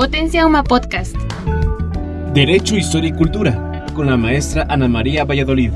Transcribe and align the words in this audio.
Potencia 0.00 0.46
Uma 0.46 0.64
Podcast. 0.64 1.14
Derecho, 2.32 2.74
Historia 2.74 3.10
y 3.10 3.12
Cultura, 3.12 3.84
con 3.92 4.06
la 4.06 4.16
maestra 4.16 4.64
Ana 4.66 4.88
María 4.88 5.26
Valladolid. 5.26 5.72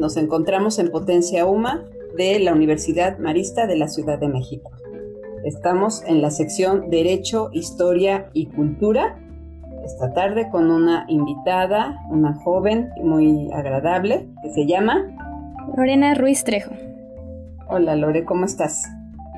Nos 0.00 0.16
encontramos 0.16 0.78
en 0.78 0.90
Potencia 0.90 1.44
UMA 1.44 1.84
de 2.16 2.38
la 2.40 2.54
Universidad 2.54 3.18
Marista 3.18 3.66
de 3.66 3.76
la 3.76 3.86
Ciudad 3.86 4.18
de 4.18 4.28
México. 4.28 4.70
Estamos 5.44 6.02
en 6.06 6.22
la 6.22 6.30
sección 6.30 6.88
Derecho, 6.88 7.50
Historia 7.52 8.30
y 8.32 8.46
Cultura. 8.46 9.18
Esta 9.84 10.14
tarde 10.14 10.48
con 10.50 10.70
una 10.70 11.04
invitada, 11.06 11.98
una 12.08 12.32
joven 12.32 12.88
muy 13.02 13.52
agradable, 13.52 14.26
que 14.42 14.50
se 14.54 14.66
llama 14.66 15.06
Lorena 15.76 16.14
Ruiz 16.14 16.44
Trejo. 16.44 16.72
Hola 17.68 17.94
Lore, 17.94 18.24
¿cómo 18.24 18.46
estás? 18.46 18.90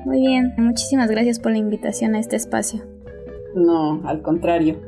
Muy 0.05 0.21
bien, 0.21 0.53
muchísimas 0.55 1.11
gracias 1.11 1.41
por 1.41 1.51
la 1.51 1.57
invitación 1.57 2.15
a 2.15 2.19
este 2.21 2.37
espacio. 2.37 2.85
No, 3.53 3.99
al 4.05 4.21
contrario, 4.21 4.79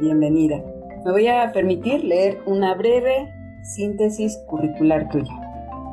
bienvenida. 0.00 0.62
Me 1.04 1.10
voy 1.10 1.26
a 1.26 1.50
permitir 1.52 2.04
leer 2.04 2.38
una 2.46 2.74
breve 2.74 3.35
Síntesis 3.66 4.38
curricular 4.46 5.08
tuya. 5.08 5.34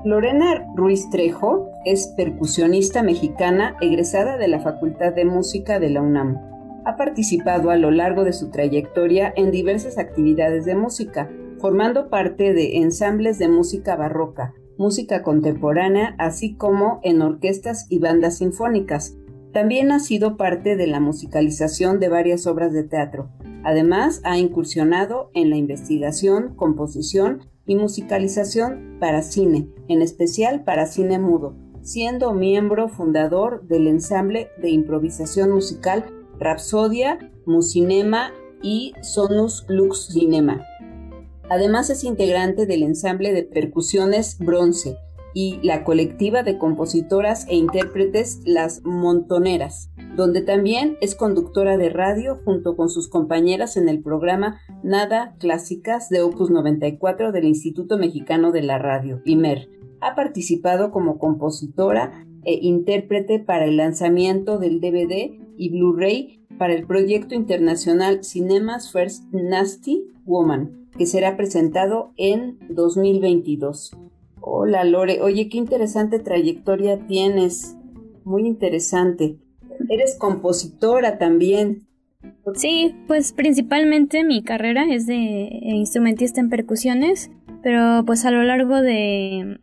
Lorena 0.06 0.64
Ruiz 0.76 1.10
Trejo 1.10 1.72
es 1.86 2.08
percusionista 2.16 3.02
mexicana 3.02 3.76
egresada 3.82 4.38
de 4.38 4.48
la 4.48 4.60
Facultad 4.60 5.14
de 5.14 5.26
Música 5.26 5.80
de 5.80 5.90
la 5.90 6.02
UNAM. 6.02 6.40
Ha 6.86 6.98
participado 6.98 7.72
a 7.72 7.78
lo 7.78 7.90
largo 7.90 8.24
de 8.26 8.34
su 8.34 8.52
trayectoria 8.52 9.34
en 9.36 9.50
diversas 9.50 9.98
actividades 9.98 10.66
de 10.66 10.76
música, 10.76 11.32
formando 11.60 12.10
parte 12.10 12.54
de 12.54 12.78
ensambles 12.78 13.40
de 13.40 13.48
música 13.48 13.96
barroca, 13.96 14.54
música 14.78 15.24
contemporánea, 15.24 16.16
así 16.20 16.56
como 16.56 17.00
en 17.04 17.22
orquestas 17.22 17.88
y 17.90 17.98
bandas 17.98 18.38
sinfónicas. 18.38 19.18
También 19.52 19.92
ha 19.92 20.00
sido 20.00 20.38
parte 20.38 20.76
de 20.76 20.88
la 20.88 21.00
musicalización 21.00 22.00
de 22.00 22.10
varias 22.10 22.46
obras 22.46 22.72
de 22.72 22.84
teatro. 22.84 23.30
Además, 23.64 24.22
ha 24.26 24.38
incursionado 24.38 25.32
en 25.34 25.50
la 25.50 25.56
investigación, 25.56 26.56
composición 26.56 27.53
y 27.66 27.76
musicalización 27.76 28.98
para 29.00 29.22
cine, 29.22 29.70
en 29.88 30.02
especial 30.02 30.64
para 30.64 30.86
cine 30.86 31.20
mudo, 31.20 31.56
siendo 31.82 32.34
miembro 32.34 32.90
fundador 32.90 33.68
del 33.68 33.88
ensamble 33.88 34.50
de 34.62 34.70
improvisación 34.70 35.52
musical 35.52 36.06
Rapsodia, 36.40 37.32
Mucinema 37.46 38.32
y 38.62 38.94
Sonus 39.02 39.66
Lux 39.68 40.08
Cinema. 40.14 40.66
Además 41.50 41.90
es 41.90 42.04
integrante 42.04 42.66
del 42.66 42.84
ensamble 42.84 43.34
de 43.34 43.44
percusiones 43.44 44.38
Bronce 44.40 44.98
y 45.34 45.60
la 45.64 45.84
colectiva 45.84 46.44
de 46.44 46.58
compositoras 46.58 47.46
e 47.48 47.56
intérpretes 47.56 48.40
Las 48.46 48.82
Montoneras 48.84 49.90
donde 50.16 50.42
también 50.42 50.98
es 51.02 51.16
conductora 51.16 51.78
de 51.78 51.90
radio 51.90 52.40
junto 52.46 52.76
con 52.76 52.90
sus 52.90 53.08
compañeras 53.08 53.78
en 53.78 53.90
el 53.90 54.02
programa 54.02 54.60
Nada 54.84 55.36
Clásicas 55.40 56.10
de 56.10 56.22
Opus 56.22 56.50
94 56.52 57.32
del 57.32 57.46
Instituto 57.46 57.98
Mexicano 57.98 58.52
de 58.52 58.62
la 58.62 58.78
Radio, 58.78 59.22
IMER. 59.26 59.70
Ha 60.02 60.16
participado 60.16 60.92
como 60.92 61.18
compositora 61.18 62.26
e 62.44 62.54
intérprete 62.62 63.40
para 63.40 63.66
el 63.66 63.78
lanzamiento 63.78 64.60
del 64.60 64.82
DVD 64.82 65.32
y 65.58 65.70
Blu-ray 65.70 66.42
para 66.58 66.74
el 66.74 66.86
proyecto 66.86 67.36
internacional 67.36 68.24
Cinemas 68.24 68.92
First 68.92 69.34
Nasty 69.34 70.06
Woman, 70.26 70.90
que 70.98 71.06
será 71.06 71.36
presentado 71.36 72.12
en 72.18 72.60
2022. 72.70 73.98
Hola 74.42 74.84
Lore, 74.84 75.22
oye, 75.22 75.50
qué 75.50 75.58
interesante 75.58 76.20
trayectoria 76.20 77.08
tienes, 77.08 77.78
muy 78.24 78.46
interesante. 78.46 79.38
Eres 79.90 80.18
compositora 80.18 81.18
también. 81.18 81.88
Sí, 82.56 82.96
pues 83.08 83.34
principalmente 83.34 84.24
mi 84.24 84.44
carrera 84.44 84.86
es 84.90 85.08
de 85.08 85.50
instrumentista 85.62 86.40
en 86.40 86.50
percusiones, 86.50 87.32
pero 87.62 88.04
pues 88.06 88.26
a 88.26 88.32
lo 88.32 88.44
largo 88.44 88.82
de, 88.82 89.60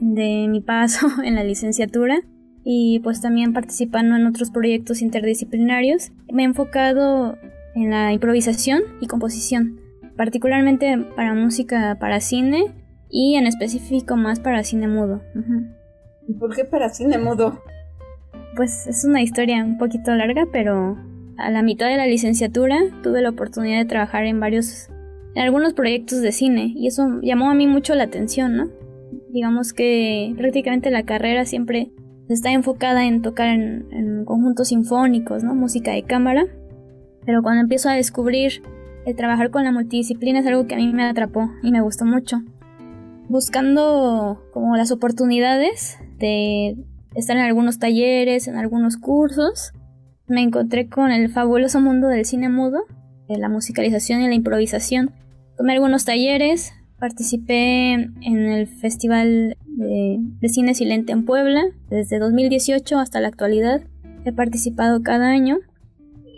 de 0.00 0.46
mi 0.48 0.60
paso 0.60 1.08
en 1.24 1.34
la 1.34 1.44
licenciatura 1.44 2.20
y 2.64 3.00
pues 3.00 3.20
también 3.20 3.52
participando 3.52 4.16
en 4.16 4.26
otros 4.26 4.50
proyectos 4.50 5.02
interdisciplinarios, 5.02 6.12
me 6.32 6.42
he 6.42 6.46
enfocado 6.46 7.36
en 7.74 7.90
la 7.90 8.12
improvisación 8.12 8.82
y 9.00 9.06
composición, 9.06 9.80
particularmente 10.16 10.98
para 11.16 11.34
música 11.34 11.96
para 11.98 12.20
cine 12.20 12.74
y 13.08 13.36
en 13.36 13.46
específico 13.46 14.16
más 14.16 14.40
para 14.40 14.62
cine 14.62 14.88
mudo. 14.88 15.22
¿Y 16.28 16.34
por 16.34 16.54
qué 16.54 16.64
para 16.64 16.90
cine 16.90 17.18
mudo? 17.18 17.60
Pues 18.56 18.86
es 18.86 19.04
una 19.04 19.22
historia 19.22 19.64
un 19.64 19.78
poquito 19.78 20.14
larga, 20.14 20.46
pero 20.52 20.98
a 21.36 21.50
la 21.50 21.62
mitad 21.62 21.88
de 21.88 21.96
la 21.96 22.06
licenciatura 22.06 22.78
tuve 23.02 23.22
la 23.22 23.30
oportunidad 23.30 23.78
de 23.78 23.84
trabajar 23.86 24.24
en 24.24 24.40
varios, 24.40 24.88
en 25.34 25.42
algunos 25.42 25.72
proyectos 25.72 26.20
de 26.20 26.32
cine 26.32 26.72
y 26.76 26.86
eso 26.86 27.20
llamó 27.22 27.50
a 27.50 27.54
mí 27.54 27.66
mucho 27.66 27.94
la 27.94 28.04
atención, 28.04 28.56
¿no? 28.56 28.68
Digamos 29.30 29.72
que 29.72 30.34
prácticamente 30.36 30.90
la 30.90 31.04
carrera 31.04 31.44
siempre 31.44 31.92
está 32.28 32.52
enfocada 32.52 33.06
en 33.06 33.22
tocar 33.22 33.48
en, 33.48 33.86
en 33.90 34.24
conjuntos 34.24 34.68
sinfónicos, 34.68 35.42
¿no? 35.42 35.54
Música 35.54 35.92
de 35.92 36.02
cámara, 36.02 36.46
pero 37.24 37.42
cuando 37.42 37.62
empiezo 37.62 37.88
a 37.88 37.94
descubrir 37.94 38.62
el 39.06 39.16
trabajar 39.16 39.50
con 39.50 39.64
la 39.64 39.72
multidisciplina 39.72 40.40
es 40.40 40.46
algo 40.46 40.66
que 40.66 40.74
a 40.74 40.78
mí 40.78 40.92
me 40.92 41.04
atrapó 41.04 41.50
y 41.62 41.70
me 41.70 41.80
gustó 41.80 42.04
mucho. 42.04 42.42
Buscando 43.28 44.42
como 44.52 44.76
las 44.76 44.90
oportunidades 44.90 45.98
de 46.18 46.76
estar 47.14 47.36
en 47.36 47.44
algunos 47.44 47.78
talleres, 47.78 48.48
en 48.48 48.56
algunos 48.56 48.96
cursos. 48.96 49.72
Me 50.26 50.42
encontré 50.42 50.88
con 50.88 51.10
el 51.10 51.28
fabuloso 51.28 51.80
mundo 51.80 52.08
del 52.08 52.24
cine 52.24 52.48
mudo, 52.48 52.84
de 53.28 53.38
la 53.38 53.48
musicalización 53.48 54.22
y 54.22 54.28
la 54.28 54.34
improvisación. 54.34 55.12
Tomé 55.56 55.72
algunos 55.72 56.04
talleres, 56.04 56.72
participé 56.98 57.92
en 57.92 58.12
el 58.22 58.66
Festival 58.66 59.56
de, 59.66 60.18
de, 60.20 60.48
Cine 60.48 60.74
Silente 60.74 61.12
en 61.12 61.24
Puebla 61.24 61.64
desde 61.88 62.18
2018 62.18 62.98
hasta 62.98 63.20
la 63.20 63.28
actualidad. 63.28 63.82
He 64.24 64.32
participado 64.32 65.02
cada 65.02 65.28
año 65.28 65.58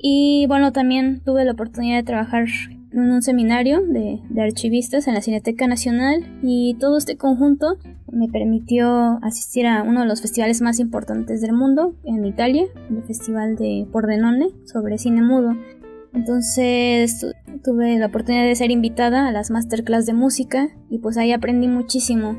y 0.02 0.46
bueno, 0.48 0.72
también 0.72 1.20
tuve 1.20 1.44
la 1.44 1.52
oportunidad 1.52 1.96
de 1.96 2.02
trabajar 2.02 2.46
en 2.92 3.10
un 3.10 3.22
seminario 3.22 3.80
de, 3.80 4.20
archivistas 4.40 5.08
en 5.08 5.14
la 5.14 5.22
Cineteca 5.22 5.66
Nacional 5.66 6.24
y 6.42 6.76
todo 6.78 6.98
este 6.98 7.16
conjunto 7.16 7.78
me 8.10 8.28
permitió 8.28 9.18
asistir 9.22 9.66
a 9.66 9.82
uno 9.82 10.00
de 10.00 10.06
los 10.06 10.20
festivales 10.20 10.60
más 10.60 10.78
importantes 10.78 11.40
del 11.40 11.52
mundo 11.52 11.94
en 12.04 12.24
Italia, 12.26 12.64
el 12.90 13.02
Festival 13.04 13.56
de 13.56 13.86
Pordenone 13.90 14.48
sobre 14.66 14.98
cine 14.98 15.22
mudo. 15.22 15.56
Entonces 16.12 17.26
tuve 17.64 17.98
la 17.98 18.06
oportunidad 18.06 18.44
de 18.44 18.54
ser 18.54 18.70
invitada 18.70 19.26
a 19.26 19.32
las 19.32 19.50
masterclass 19.50 20.04
de 20.04 20.12
música 20.12 20.68
y 20.90 20.98
pues 20.98 21.16
ahí 21.16 21.32
aprendí 21.32 21.68
muchísimo. 21.68 22.36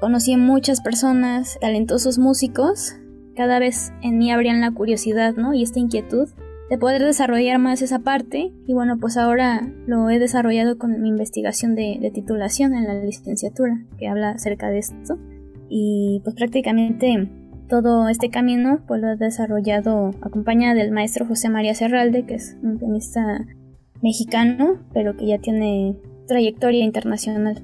Conocí 0.00 0.32
a 0.32 0.38
muchas 0.38 0.80
personas, 0.80 1.56
talentosos 1.60 2.18
músicos, 2.18 2.96
cada 3.36 3.60
vez 3.60 3.92
en 4.02 4.18
mí 4.18 4.32
abrían 4.32 4.60
la 4.60 4.72
curiosidad, 4.72 5.36
¿no? 5.36 5.54
Y 5.54 5.62
esta 5.62 5.78
inquietud 5.78 6.28
de 6.72 6.78
poder 6.78 7.02
desarrollar 7.04 7.58
más 7.58 7.82
esa 7.82 7.98
parte 7.98 8.50
y 8.66 8.72
bueno 8.72 8.96
pues 8.98 9.18
ahora 9.18 9.70
lo 9.86 10.08
he 10.08 10.18
desarrollado 10.18 10.78
con 10.78 11.02
mi 11.02 11.10
investigación 11.10 11.74
de, 11.74 12.10
titulación 12.14 12.72
en 12.72 12.84
la 12.84 12.94
licenciatura 12.94 13.84
que 13.98 14.08
habla 14.08 14.30
acerca 14.30 14.70
de 14.70 14.78
esto 14.78 15.18
y 15.68 16.22
pues 16.24 16.34
prácticamente 16.34 17.28
todo 17.68 18.08
este 18.08 18.30
camino 18.30 18.82
pues 18.88 19.02
lo 19.02 19.10
he 19.10 19.16
desarrollado 19.18 20.12
acompañada 20.22 20.72
del 20.72 20.92
maestro 20.92 21.26
José 21.26 21.50
María 21.50 21.74
Serralde 21.74 22.24
que 22.24 22.36
es 22.36 22.56
un 22.62 22.78
pianista 22.78 23.44
mexicano 24.00 24.78
pero 24.94 25.14
que 25.14 25.26
ya 25.26 25.36
tiene 25.36 25.98
trayectoria 26.26 26.84
internacional. 26.86 27.62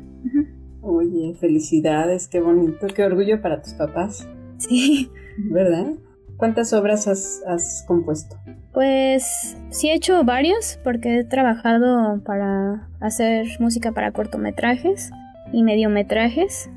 Oye, 0.82 1.34
felicidades, 1.40 2.28
qué 2.28 2.40
bonito, 2.40 2.86
qué 2.94 3.04
orgullo 3.04 3.40
para 3.40 3.62
tus 3.62 3.72
papás. 3.72 4.28
Sí. 4.58 5.08
¿Verdad? 5.50 5.94
¿Cuántas 6.36 6.72
obras 6.72 7.08
has, 7.08 7.42
has 7.46 7.84
compuesto? 7.88 8.36
Pues 8.78 9.56
sí 9.70 9.88
he 9.88 9.94
hecho 9.94 10.22
varios 10.22 10.78
porque 10.84 11.18
he 11.18 11.24
trabajado 11.24 12.22
para 12.22 12.88
hacer 13.00 13.48
música 13.58 13.90
para 13.90 14.12
cortometrajes 14.12 15.10
y 15.52 15.64
mediometrajes. 15.64 16.70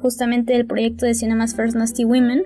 Justamente 0.00 0.54
el 0.54 0.66
proyecto 0.66 1.04
de 1.04 1.14
Cinemas 1.14 1.56
First 1.56 1.74
Nasty 1.74 2.04
Women 2.04 2.44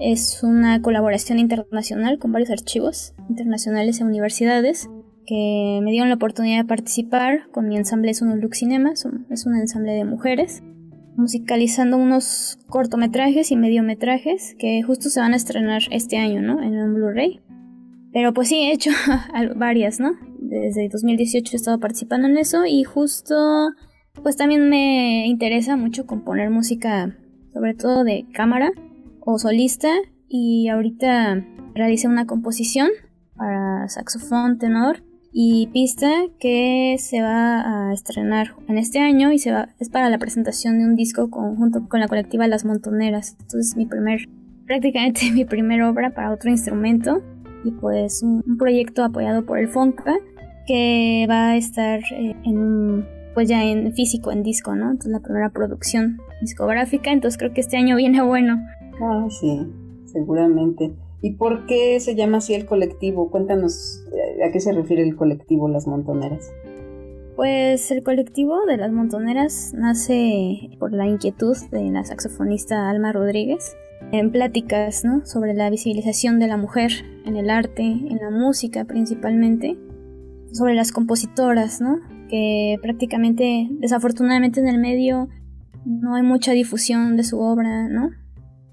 es 0.00 0.42
una 0.42 0.80
colaboración 0.80 1.40
internacional 1.40 2.18
con 2.18 2.32
varios 2.32 2.48
archivos 2.48 3.12
internacionales 3.28 4.00
e 4.00 4.04
universidades 4.04 4.88
que 5.26 5.80
me 5.82 5.90
dieron 5.90 6.08
la 6.08 6.14
oportunidad 6.14 6.62
de 6.62 6.64
participar 6.64 7.50
con 7.52 7.68
mi 7.68 7.76
ensamble 7.76 8.14
Sonolux 8.14 8.56
Cinema, 8.56 8.92
es 9.28 9.44
un 9.44 9.56
ensamble 9.56 9.92
de 9.92 10.06
mujeres, 10.06 10.62
musicalizando 11.16 11.98
unos 11.98 12.58
cortometrajes 12.68 13.50
y 13.50 13.56
mediometrajes 13.56 14.56
que 14.58 14.82
justo 14.82 15.10
se 15.10 15.20
van 15.20 15.34
a 15.34 15.36
estrenar 15.36 15.82
este 15.90 16.16
año, 16.16 16.40
¿no? 16.40 16.62
En 16.62 16.78
un 16.78 16.94
Blu-ray. 16.94 17.42
Pero 18.14 18.32
pues 18.32 18.48
sí, 18.48 18.62
he 18.62 18.72
hecho 18.72 18.90
varias, 19.56 19.98
¿no? 19.98 20.12
Desde 20.38 20.88
2018 20.88 21.52
he 21.52 21.56
estado 21.56 21.80
participando 21.80 22.28
en 22.28 22.38
eso 22.38 22.64
y 22.64 22.84
justo 22.84 23.34
pues 24.22 24.36
también 24.36 24.70
me 24.70 25.26
interesa 25.26 25.76
mucho 25.76 26.06
componer 26.06 26.48
música, 26.48 27.18
sobre 27.52 27.74
todo 27.74 28.04
de 28.04 28.24
cámara 28.32 28.70
o 29.18 29.36
solista 29.38 29.88
y 30.28 30.68
ahorita 30.68 31.44
realicé 31.74 32.06
una 32.06 32.24
composición 32.24 32.88
para 33.34 33.88
saxofón, 33.88 34.58
tenor 34.58 35.02
y 35.32 35.66
pista 35.72 36.08
que 36.38 36.94
se 37.00 37.20
va 37.20 37.88
a 37.88 37.92
estrenar 37.92 38.54
en 38.68 38.78
este 38.78 39.00
año 39.00 39.32
y 39.32 39.40
se 39.40 39.50
va 39.50 39.74
es 39.80 39.90
para 39.90 40.08
la 40.08 40.18
presentación 40.18 40.78
de 40.78 40.84
un 40.84 40.94
disco 40.94 41.30
conjunto 41.30 41.88
con 41.88 41.98
la 41.98 42.06
colectiva 42.06 42.46
Las 42.46 42.64
Montoneras. 42.64 43.36
Entonces 43.40 43.76
mi 43.76 43.86
primer 43.86 44.28
prácticamente 44.66 45.22
mi 45.34 45.44
primera 45.44 45.90
obra 45.90 46.14
para 46.14 46.32
otro 46.32 46.48
instrumento 46.48 47.20
y 47.64 47.72
pues 47.72 48.22
un, 48.22 48.42
proyecto 48.58 49.02
apoyado 49.02 49.44
por 49.44 49.58
el 49.58 49.68
Fonca 49.68 50.14
que 50.66 51.26
va 51.28 51.50
a 51.50 51.56
estar 51.56 52.00
eh, 52.12 52.36
en 52.44 53.06
pues 53.34 53.48
ya 53.48 53.64
en 53.64 53.92
físico, 53.94 54.30
en 54.30 54.44
disco, 54.44 54.76
¿no? 54.76 54.92
Entonces 54.92 55.12
la 55.12 55.20
primera 55.20 55.50
producción 55.50 56.18
discográfica, 56.40 57.10
entonces 57.10 57.36
creo 57.36 57.52
que 57.52 57.60
este 57.60 57.76
año 57.76 57.96
viene 57.96 58.22
bueno. 58.22 58.64
Ah, 59.02 59.26
sí, 59.28 59.66
seguramente. 60.04 60.94
¿Y 61.20 61.32
por 61.32 61.66
qué 61.66 61.98
se 61.98 62.14
llama 62.14 62.36
así 62.38 62.54
el 62.54 62.64
colectivo? 62.64 63.30
Cuéntanos 63.30 64.04
eh, 64.12 64.44
a 64.44 64.52
qué 64.52 64.60
se 64.60 64.72
refiere 64.72 65.02
el 65.02 65.16
colectivo 65.16 65.68
Las 65.68 65.88
Montoneras. 65.88 66.52
Pues 67.34 67.90
el 67.90 68.04
colectivo 68.04 68.64
de 68.66 68.76
las 68.76 68.92
montoneras 68.92 69.72
nace 69.74 70.70
por 70.78 70.92
la 70.92 71.08
inquietud 71.08 71.56
de 71.72 71.90
la 71.90 72.04
saxofonista 72.04 72.88
Alma 72.88 73.10
Rodríguez 73.10 73.76
en 74.12 74.30
pláticas 74.30 75.04
¿no? 75.04 75.24
sobre 75.26 75.54
la 75.54 75.70
visibilización 75.70 76.38
de 76.38 76.46
la 76.46 76.56
mujer 76.56 76.92
en 77.24 77.36
el 77.36 77.50
arte, 77.50 77.82
en 77.82 78.18
la 78.20 78.30
música 78.30 78.84
principalmente, 78.84 79.76
sobre 80.52 80.74
las 80.74 80.92
compositoras, 80.92 81.80
¿no? 81.80 81.98
que 82.28 82.78
prácticamente 82.80 83.68
desafortunadamente 83.80 84.60
en 84.60 84.68
el 84.68 84.78
medio 84.78 85.28
no 85.84 86.14
hay 86.14 86.22
mucha 86.22 86.52
difusión 86.52 87.16
de 87.16 87.24
su 87.24 87.40
obra, 87.40 87.88
¿no? 87.88 88.10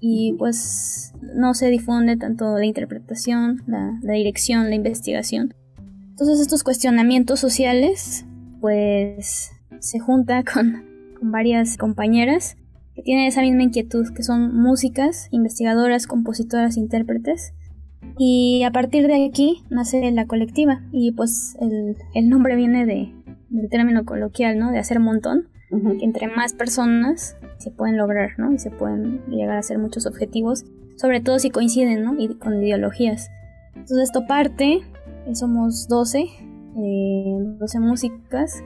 y 0.04 0.34
pues 0.36 1.12
no 1.36 1.54
se 1.54 1.68
difunde 1.68 2.16
tanto 2.16 2.58
la 2.58 2.66
interpretación, 2.66 3.62
la, 3.68 3.96
dirección, 4.02 4.68
la 4.68 4.74
investigación. 4.74 5.54
Entonces 6.10 6.40
estos 6.40 6.64
cuestionamientos 6.64 7.38
sociales 7.38 8.26
pues 8.60 9.52
se 9.78 10.00
junta 10.00 10.42
con, 10.42 10.84
con 11.18 11.30
varias 11.30 11.76
compañeras 11.76 12.56
que 13.02 13.04
tienen 13.04 13.26
esa 13.26 13.40
misma 13.40 13.64
inquietud, 13.64 14.06
que 14.14 14.22
son 14.22 14.54
músicas, 14.54 15.28
investigadoras, 15.32 16.06
compositoras, 16.06 16.76
intérpretes. 16.76 17.52
Y 18.18 18.62
a 18.64 18.70
partir 18.70 19.06
de 19.06 19.24
aquí 19.24 19.62
nace 19.70 20.10
la 20.12 20.26
colectiva 20.26 20.82
y 20.92 21.12
pues 21.12 21.56
el, 21.60 21.96
el 22.14 22.28
nombre 22.28 22.54
viene 22.54 22.86
de, 22.86 23.12
del 23.48 23.68
término 23.68 24.04
coloquial, 24.04 24.58
¿no? 24.58 24.70
De 24.70 24.78
hacer 24.78 25.00
montón, 25.00 25.48
que 25.70 26.04
entre 26.04 26.28
más 26.28 26.52
personas 26.52 27.36
se 27.58 27.70
pueden 27.70 27.96
lograr, 27.96 28.38
¿no? 28.38 28.52
Y 28.52 28.58
se 28.58 28.70
pueden 28.70 29.24
llegar 29.26 29.56
a 29.56 29.60
hacer 29.60 29.78
muchos 29.78 30.06
objetivos, 30.06 30.64
sobre 30.96 31.20
todo 31.20 31.38
si 31.38 31.50
coinciden, 31.50 32.04
¿no? 32.04 32.14
Y 32.18 32.28
con 32.36 32.62
ideologías. 32.62 33.30
Entonces 33.74 34.02
esto 34.02 34.26
parte, 34.26 34.80
eh, 35.26 35.34
somos 35.34 35.88
12, 35.88 36.26
12 36.74 37.76
eh, 37.76 37.80
músicas, 37.80 38.62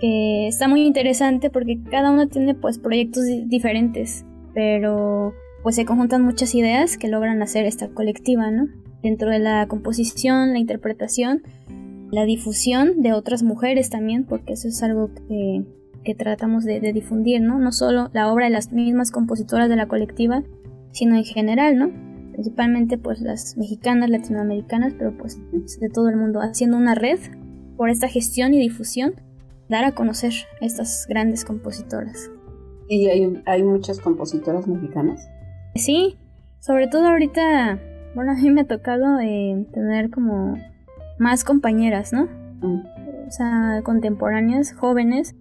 que 0.00 0.48
está 0.48 0.68
muy 0.68 0.86
interesante 0.86 1.50
porque 1.50 1.80
cada 1.90 2.10
uno 2.10 2.28
tiene 2.28 2.54
pues 2.54 2.78
proyectos 2.78 3.24
diferentes, 3.46 4.24
pero 4.54 5.34
pues 5.62 5.76
se 5.76 5.84
conjuntan 5.84 6.22
muchas 6.24 6.54
ideas 6.54 6.96
que 6.96 7.08
logran 7.08 7.42
hacer 7.42 7.66
esta 7.66 7.88
colectiva, 7.88 8.50
¿no? 8.50 8.68
Dentro 9.02 9.30
de 9.30 9.38
la 9.38 9.66
composición, 9.68 10.52
la 10.52 10.58
interpretación, 10.58 11.42
la 12.10 12.24
difusión 12.24 13.02
de 13.02 13.12
otras 13.12 13.42
mujeres 13.42 13.90
también, 13.90 14.24
porque 14.24 14.54
eso 14.54 14.68
es 14.68 14.82
algo 14.82 15.10
que 16.04 16.14
tratamos 16.14 16.64
de, 16.64 16.80
difundir, 16.92 17.40
¿no? 17.40 17.58
No 17.58 17.72
solo 17.72 18.10
la 18.12 18.32
obra 18.32 18.46
de 18.46 18.50
las 18.50 18.72
mismas 18.72 19.10
compositoras 19.10 19.68
de 19.68 19.76
la 19.76 19.86
colectiva, 19.86 20.42
sino 20.92 21.16
en 21.16 21.24
general, 21.24 21.78
¿no? 21.78 21.90
Principalmente 22.32 22.98
pues 22.98 23.20
las 23.20 23.56
mexicanas, 23.56 24.10
latinoamericanas, 24.10 24.94
pero 24.98 25.16
pues 25.16 25.38
de 25.52 25.88
todo 25.88 26.08
el 26.08 26.16
mundo, 26.16 26.40
haciendo 26.40 26.76
una 26.76 26.94
red 26.94 27.18
por 27.76 27.90
esta 27.90 28.08
gestión 28.08 28.54
y 28.54 28.58
difusión, 28.58 29.14
dar 29.70 29.84
a 29.84 29.92
conocer 29.92 30.32
estas 30.60 31.06
grandes 31.08 31.44
compositoras. 31.44 32.30
¿Y 32.88 33.06
hay, 33.06 33.42
hay 33.46 33.62
muchas 33.62 34.00
compositoras 34.00 34.66
mexicanas? 34.66 35.30
Sí, 35.76 36.18
sobre 36.58 36.88
todo 36.88 37.06
ahorita, 37.06 37.78
bueno, 38.14 38.32
a 38.36 38.36
mí 38.36 38.50
me 38.50 38.62
ha 38.62 38.66
tocado 38.66 39.20
eh, 39.20 39.66
tener 39.72 40.10
como 40.10 40.58
más 41.18 41.44
compañeras, 41.44 42.12
¿no? 42.12 42.28
Mm. 42.60 42.82
O 43.28 43.30
sea, 43.30 43.80
contemporáneas, 43.84 44.72
jóvenes, 44.72 45.36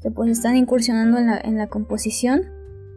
que 0.00 0.10
pues 0.10 0.30
están 0.30 0.56
incursionando 0.56 1.18
en 1.18 1.26
la, 1.26 1.38
en 1.38 1.58
la 1.58 1.66
composición 1.66 2.42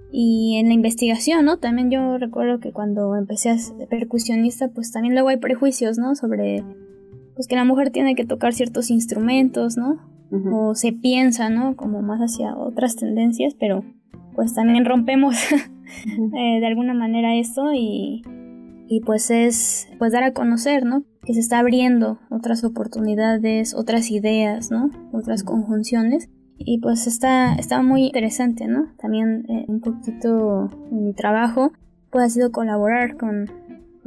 y 0.10 0.57
en 0.57 0.68
la 0.68 0.74
investigación, 0.74 1.44
¿no? 1.44 1.57
También 1.57 1.92
yo 1.92 2.18
recuerdo 2.18 2.62
que 2.62 2.72
cuando 2.72 3.18
empecé 3.18 3.50
a 3.50 3.57
ser 3.57 3.90
percusionista, 3.90 4.69
pues 4.69 4.94
también 4.94 5.16
luego 5.16 5.28
hay 5.28 5.38
prejuicios, 5.38 5.98
¿no? 5.98 6.16
Sobre 6.16 6.63
pues 7.36 7.48
que 7.48 7.56
la 7.56 7.66
mujer 7.66 7.92
tiene 7.92 8.16
que 8.16 8.25
tocar 8.25 8.54
ciertos 8.54 8.90
instrumentos, 8.90 9.75
¿no? 9.75 10.00
O 10.30 10.76
se 10.76 10.92
piensa, 10.92 11.50
¿no? 11.50 11.76
Como 11.76 12.02
más 12.02 12.20
hacia 12.20 12.56
otras 12.56 12.96
tendencias, 12.96 13.56
pero 13.58 13.86
pues 14.36 14.54
también 14.54 14.86
rompemos 14.86 15.36
eh, 16.06 16.60
de 16.60 16.68
alguna 16.68 16.94
manera 16.94 17.36
esto 17.36 17.74
y, 17.74 18.24
y 18.88 19.02
pues 19.02 19.32
es 19.32 19.88
pues 19.98 20.12
dar 20.12 20.24
a 20.24 20.34
conocer, 20.34 20.86
¿no? 20.86 21.04
Que 21.26 21.34
se 21.34 21.40
está 21.40 21.60
abriendo 21.60 22.20
otras 22.30 22.64
oportunidades, 22.64 23.74
otras 23.74 24.12
ideas, 24.12 24.70
¿no? 24.70 24.90
Otras 25.14 25.44
conjunciones 25.44 26.30
y 26.60 26.80
pues 26.80 27.08
está, 27.08 27.54
está 27.56 27.82
muy 27.82 28.06
interesante, 28.06 28.68
¿no? 28.68 28.88
También 28.98 29.46
eh, 29.50 29.66
un 29.68 29.80
poquito 29.80 30.70
mi 30.92 31.14
trabajo 31.14 31.72
pues 32.10 32.26
ha 32.26 32.30
sido 32.30 32.52
colaborar 32.52 33.18
con, 33.18 33.50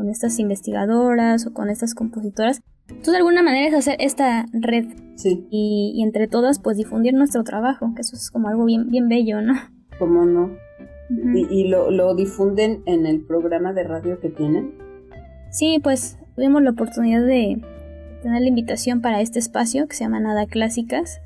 con 0.01 0.09
estas 0.09 0.39
investigadoras 0.39 1.47
o 1.47 1.53
con 1.53 1.69
estas 1.69 1.95
compositoras. 1.95 2.63
Entonces 2.89 3.13
de 3.13 3.19
alguna 3.19 3.43
manera 3.43 3.69
es 3.69 3.75
hacer 3.75 3.97
esta 4.01 4.47
red 4.53 4.87
sí. 5.17 5.47
y, 5.51 5.93
y, 5.95 6.03
entre 6.03 6.27
todas 6.27 6.59
pues 6.59 6.79
difundir 6.79 7.13
nuestro 7.13 7.45
trabajo, 7.45 7.93
que 7.95 8.01
eso 8.01 8.17
es 8.17 8.31
como 8.31 8.49
algo 8.49 8.65
bien, 8.65 8.91
bien 8.91 9.09
bello, 9.09 9.43
¿no? 9.43 9.55
¿Cómo 9.99 10.25
no? 10.25 10.51
¿Y, 11.11 11.47
y 11.51 11.69
lo, 11.69 11.91
lo 11.91 12.15
difunden 12.15 12.83
en 12.87 13.05
el 13.05 13.21
programa 13.21 13.75
de 13.75 13.85
radio 13.85 14.19
que 14.21 14.31
tienen? 14.31 14.73
Sí, 15.51 15.81
pues 15.83 16.17
tuvimos 16.35 16.63
la 16.63 16.71
oportunidad 16.71 17.25
de 17.25 17.61
tener 18.23 18.41
la 18.41 18.49
invitación 18.49 19.03
para 19.03 19.21
este 19.21 19.39
espacio 19.39 19.87
que 19.87 19.97
se 19.97 20.05
llama 20.05 20.21
Nada 20.21 20.47
Clásicas 20.47 21.21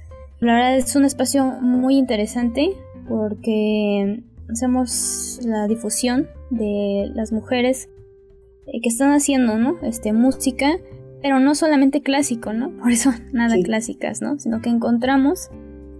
la 0.45 0.52
verdad 0.52 0.76
es 0.76 0.95
un 0.95 1.04
espacio 1.04 1.47
muy 1.47 1.97
interesante 1.97 2.73
porque 3.09 4.23
hacemos 4.50 5.40
la 5.43 5.66
difusión 5.69 6.28
de 6.50 7.11
las 7.14 7.33
mujeres 7.33 7.88
eh, 8.66 8.80
que 8.83 8.88
están 8.88 9.12
haciendo, 9.12 9.59
¿no? 9.59 9.76
Este, 9.83 10.12
música, 10.12 10.78
pero 11.23 11.40
no 11.40 11.54
solamente 11.54 12.02
clásico, 12.02 12.52
¿no? 12.52 12.71
Por 12.78 12.90
eso 12.90 13.12
nada 13.33 13.56
clásicas, 13.62 14.23
¿no? 14.23 14.38
Sino 14.38 14.61
que 14.61 14.71
encontramos 14.71 15.50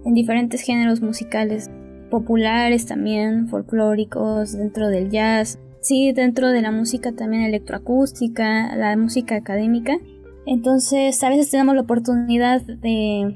en 0.05 0.13
diferentes 0.13 0.61
géneros 0.61 1.01
musicales, 1.01 1.69
populares 2.11 2.85
también, 2.85 3.47
folclóricos, 3.47 4.53
dentro 4.53 4.87
del 4.89 5.09
jazz, 5.09 5.59
sí, 5.81 6.11
dentro 6.13 6.49
de 6.49 6.61
la 6.61 6.71
música 6.71 7.11
también 7.11 7.43
electroacústica, 7.43 8.75
la 8.75 8.95
música 8.97 9.35
académica. 9.35 9.97
Entonces, 10.45 11.23
a 11.23 11.29
veces 11.29 11.49
tenemos 11.49 11.75
la 11.75 11.81
oportunidad 11.81 12.61
de 12.61 13.35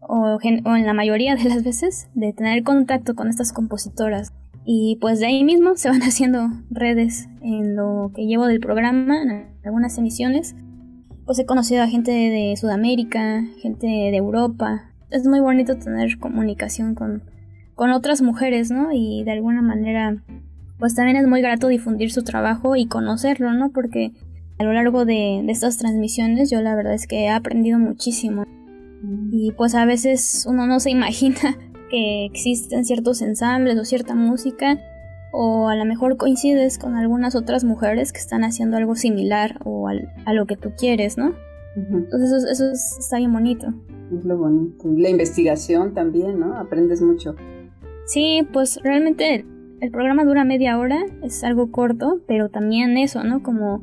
o, 0.00 0.38
en 0.42 0.86
la 0.86 0.92
mayoría 0.92 1.36
de 1.36 1.44
las 1.44 1.62
veces 1.62 2.08
de 2.14 2.32
tener 2.32 2.62
contacto 2.64 3.14
con 3.14 3.28
estas 3.28 3.52
compositoras 3.52 4.32
y 4.64 4.98
pues 5.00 5.20
de 5.20 5.26
ahí 5.26 5.44
mismo 5.44 5.76
se 5.76 5.88
van 5.88 6.02
haciendo 6.02 6.48
redes 6.70 7.28
en 7.42 7.76
lo 7.76 8.12
que 8.14 8.26
llevo 8.26 8.46
del 8.46 8.60
programa, 8.60 9.22
en 9.22 9.46
algunas 9.64 9.96
emisiones. 9.98 10.54
Pues 11.24 11.38
he 11.38 11.46
conocido 11.46 11.82
a 11.82 11.88
gente 11.88 12.10
de 12.10 12.56
Sudamérica, 12.56 13.44
gente 13.58 13.86
de 13.86 14.16
Europa. 14.16 14.90
Es 15.10 15.26
muy 15.26 15.40
bonito 15.40 15.76
tener 15.78 16.18
comunicación 16.18 16.94
con, 16.94 17.22
con 17.74 17.90
otras 17.90 18.20
mujeres, 18.20 18.70
¿no? 18.70 18.92
Y 18.92 19.22
de 19.24 19.32
alguna 19.32 19.62
manera, 19.62 20.22
pues 20.78 20.94
también 20.94 21.16
es 21.16 21.26
muy 21.26 21.40
grato 21.40 21.68
difundir 21.68 22.10
su 22.10 22.22
trabajo 22.22 22.74
y 22.74 22.86
conocerlo, 22.86 23.52
¿no? 23.52 23.70
Porque 23.70 24.12
a 24.58 24.64
lo 24.64 24.72
largo 24.72 25.04
de, 25.04 25.42
de 25.44 25.52
estas 25.52 25.78
transmisiones 25.78 26.50
yo 26.50 26.60
la 26.60 26.74
verdad 26.74 26.94
es 26.94 27.06
que 27.06 27.24
he 27.24 27.28
aprendido 27.30 27.78
muchísimo. 27.78 28.44
Y 29.30 29.52
pues 29.52 29.74
a 29.74 29.84
veces 29.84 30.44
uno 30.48 30.66
no 30.66 30.80
se 30.80 30.90
imagina 30.90 31.56
que 31.90 32.24
existen 32.24 32.84
ciertos 32.84 33.22
ensambles 33.22 33.78
o 33.78 33.84
cierta 33.84 34.14
música 34.14 34.78
o 35.32 35.68
a 35.68 35.76
lo 35.76 35.84
mejor 35.84 36.16
coincides 36.16 36.78
con 36.78 36.94
algunas 36.96 37.36
otras 37.36 37.64
mujeres 37.64 38.12
que 38.12 38.18
están 38.18 38.42
haciendo 38.44 38.76
algo 38.76 38.96
similar 38.96 39.60
o 39.64 39.88
a 39.88 40.32
lo 40.32 40.46
que 40.46 40.56
tú 40.56 40.72
quieres, 40.76 41.18
¿no? 41.18 41.34
Entonces 41.76 42.44
eso, 42.44 42.70
eso 42.70 42.98
está 42.98 43.18
bien 43.18 43.32
bonito. 43.32 43.68
Es 44.16 44.24
lo 44.24 44.36
bonito. 44.36 44.88
La 44.96 45.08
investigación 45.08 45.94
también, 45.94 46.40
¿no? 46.40 46.56
Aprendes 46.56 47.00
mucho. 47.00 47.36
Sí, 48.06 48.46
pues 48.52 48.80
realmente 48.82 49.44
el 49.80 49.90
programa 49.90 50.24
dura 50.24 50.44
media 50.44 50.78
hora, 50.78 51.04
es 51.22 51.44
algo 51.44 51.70
corto, 51.70 52.20
pero 52.26 52.48
también 52.48 52.98
eso, 52.98 53.22
¿no? 53.24 53.42
Como 53.42 53.82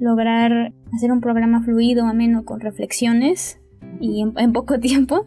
lograr 0.00 0.72
hacer 0.92 1.12
un 1.12 1.20
programa 1.20 1.62
fluido, 1.62 2.06
ameno, 2.06 2.44
con 2.44 2.60
reflexiones 2.60 3.60
y 4.00 4.22
en, 4.22 4.52
poco 4.52 4.80
tiempo. 4.80 5.26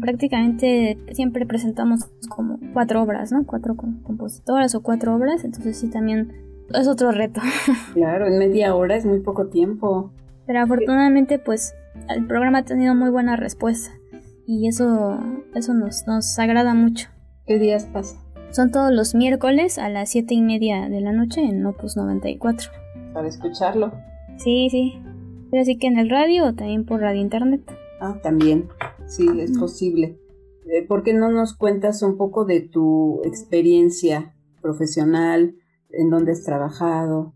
Prácticamente 0.00 0.98
siempre 1.12 1.46
presentamos 1.46 2.10
como 2.28 2.58
cuatro 2.72 3.02
obras, 3.02 3.32
¿no? 3.32 3.44
Cuatro 3.44 3.74
compositoras 3.76 4.74
o 4.74 4.82
cuatro 4.82 5.14
obras, 5.14 5.44
entonces 5.44 5.78
sí 5.78 5.90
también 5.90 6.32
es 6.74 6.86
otro 6.86 7.10
reto. 7.10 7.40
Claro, 7.94 8.26
en 8.26 8.38
media 8.38 8.74
hora 8.74 8.96
es 8.96 9.04
muy 9.04 9.20
poco 9.20 9.48
tiempo. 9.48 10.12
Pero 10.46 10.60
afortunadamente 10.60 11.38
pues 11.38 11.74
el 12.08 12.26
programa 12.26 12.58
ha 12.58 12.64
tenido 12.64 12.94
muy 12.94 13.10
buena 13.10 13.36
respuesta 13.36 13.90
y 14.46 14.68
eso, 14.68 15.18
eso 15.54 15.74
nos, 15.74 16.06
nos 16.06 16.38
agrada 16.38 16.74
mucho. 16.74 17.08
¿Qué 17.46 17.58
días 17.58 17.86
pasa? 17.86 18.16
Son 18.50 18.72
todos 18.72 18.90
los 18.90 19.14
miércoles 19.14 19.78
a 19.78 19.88
las 19.88 20.10
siete 20.10 20.34
y 20.34 20.42
media 20.42 20.88
de 20.88 21.00
la 21.00 21.12
noche 21.12 21.40
en 21.40 21.64
Opus 21.64 21.96
94. 21.96 22.70
Para 23.14 23.28
escucharlo. 23.28 23.92
Sí, 24.38 24.68
sí. 24.70 25.00
Pero 25.50 25.62
así 25.62 25.78
que 25.78 25.86
en 25.86 25.98
el 25.98 26.10
radio 26.10 26.46
o 26.46 26.52
también 26.52 26.84
por 26.84 27.00
radio 27.00 27.20
internet. 27.20 27.62
Ah, 28.00 28.16
también. 28.22 28.68
Sí, 29.10 29.28
es 29.40 29.58
posible. 29.58 30.16
Eh, 30.66 30.86
¿Por 30.86 31.02
qué 31.02 31.12
no 31.12 31.32
nos 31.32 31.56
cuentas 31.56 32.00
un 32.02 32.16
poco 32.16 32.44
de 32.44 32.60
tu 32.60 33.20
experiencia 33.24 34.36
profesional? 34.62 35.56
¿En 35.90 36.10
dónde 36.10 36.30
has 36.30 36.44
trabajado? 36.44 37.34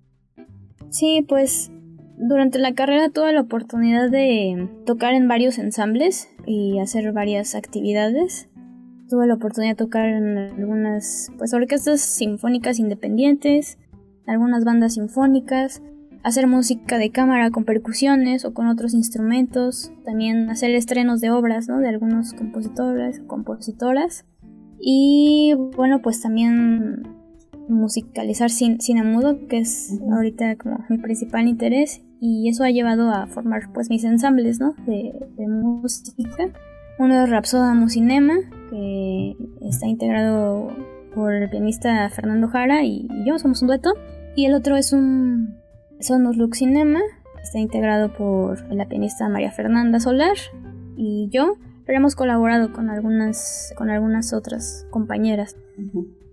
Sí, 0.90 1.26
pues 1.28 1.72
durante 2.16 2.60
la 2.60 2.74
carrera 2.74 3.10
tuve 3.10 3.32
la 3.32 3.40
oportunidad 3.40 4.08
de 4.08 4.68
tocar 4.86 5.14
en 5.14 5.26
varios 5.26 5.58
ensambles 5.58 6.28
y 6.46 6.78
hacer 6.78 7.12
varias 7.12 7.56
actividades. 7.56 8.48
Tuve 9.10 9.26
la 9.26 9.34
oportunidad 9.34 9.72
de 9.72 9.84
tocar 9.84 10.06
en 10.06 10.38
algunas 10.38 11.32
pues, 11.38 11.52
orquestas 11.54 12.00
sinfónicas 12.02 12.78
independientes, 12.78 13.78
algunas 14.28 14.64
bandas 14.64 14.94
sinfónicas, 14.94 15.82
hacer 16.24 16.46
música 16.46 16.98
de 16.98 17.10
cámara 17.10 17.50
con 17.50 17.64
percusiones 17.64 18.44
o 18.44 18.54
con 18.54 18.66
otros 18.66 18.94
instrumentos, 18.94 19.92
también 20.04 20.50
hacer 20.50 20.74
estrenos 20.74 21.20
de 21.20 21.30
obras 21.30 21.68
¿no? 21.68 21.78
de 21.78 21.88
algunos 21.88 22.32
compositores 22.32 23.20
o 23.20 23.26
compositoras. 23.26 24.24
Y 24.80 25.54
bueno, 25.76 26.02
pues 26.02 26.20
también 26.20 27.02
musicalizar 27.68 28.50
cine 28.50 29.02
mudo, 29.04 29.46
que 29.48 29.58
es 29.58 29.98
ahorita 30.12 30.56
como 30.56 30.84
mi 30.88 30.98
principal 30.98 31.46
interés, 31.46 32.02
y 32.20 32.48
eso 32.48 32.64
ha 32.64 32.70
llevado 32.70 33.10
a 33.10 33.26
formar 33.26 33.72
pues 33.72 33.88
mis 33.88 34.04
ensambles 34.04 34.58
¿no? 34.58 34.74
de, 34.86 35.14
de 35.36 35.46
música 35.46 36.52
uno 36.96 37.24
es 37.24 37.28
Rapsoda 37.28 37.74
Mucinema, 37.74 38.34
que 38.70 39.36
está 39.62 39.86
integrado 39.86 40.68
por 41.12 41.34
el 41.34 41.50
pianista 41.50 42.08
Fernando 42.08 42.48
Jara 42.48 42.84
y, 42.84 43.08
yo, 43.26 43.38
somos 43.38 43.62
un 43.62 43.68
dueto. 43.68 43.94
Y 44.36 44.46
el 44.46 44.54
otro 44.54 44.76
es 44.76 44.92
un 44.92 45.56
Sonos 46.04 46.36
Lux 46.36 46.58
Cinema, 46.58 47.00
está 47.42 47.58
integrado 47.58 48.12
por 48.12 48.70
la 48.70 48.86
pianista 48.86 49.26
María 49.30 49.50
Fernanda 49.50 50.00
Solar 50.00 50.36
y 50.96 51.30
yo, 51.30 51.54
pero 51.86 51.96
hemos 51.96 52.14
colaborado 52.14 52.74
con 52.74 52.90
algunas, 52.90 53.72
con 53.74 53.88
algunas 53.88 54.34
otras 54.34 54.86
compañeras. 54.90 55.56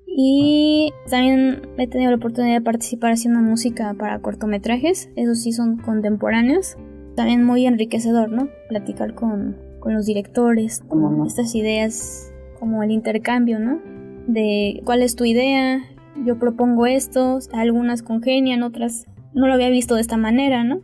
Y 0.06 0.92
también 1.10 1.62
he 1.78 1.88
tenido 1.88 2.12
la 2.12 2.18
oportunidad 2.18 2.56
de 2.56 2.62
participar 2.62 3.14
haciendo 3.14 3.40
música 3.40 3.94
para 3.94 4.20
cortometrajes, 4.20 5.10
esos 5.16 5.42
sí 5.42 5.54
son 5.54 5.78
contemporáneos. 5.78 6.76
También 7.16 7.46
muy 7.46 7.66
enriquecedor, 7.66 8.30
¿no? 8.30 8.50
Platicar 8.68 9.16
con, 9.16 9.56
con 9.80 9.94
los 9.94 10.06
directores, 10.06 10.84
estas 11.28 11.56
ideas 11.56 12.34
como 12.60 12.84
el 12.84 12.92
intercambio, 12.92 13.58
¿no? 13.60 13.80
De 14.28 14.82
cuál 14.84 15.02
es 15.02 15.16
tu 15.16 15.24
idea, 15.24 15.80
yo 16.26 16.38
propongo 16.38 16.88
esto, 16.88 17.40
algunas 17.54 18.04
congenian, 18.04 18.64
otras 18.64 19.08
no 19.34 19.48
lo 19.48 19.54
había 19.54 19.70
visto 19.70 19.96
de 19.96 20.02
esta 20.02 20.18
manera, 20.18 20.64
¿no? 20.64 20.82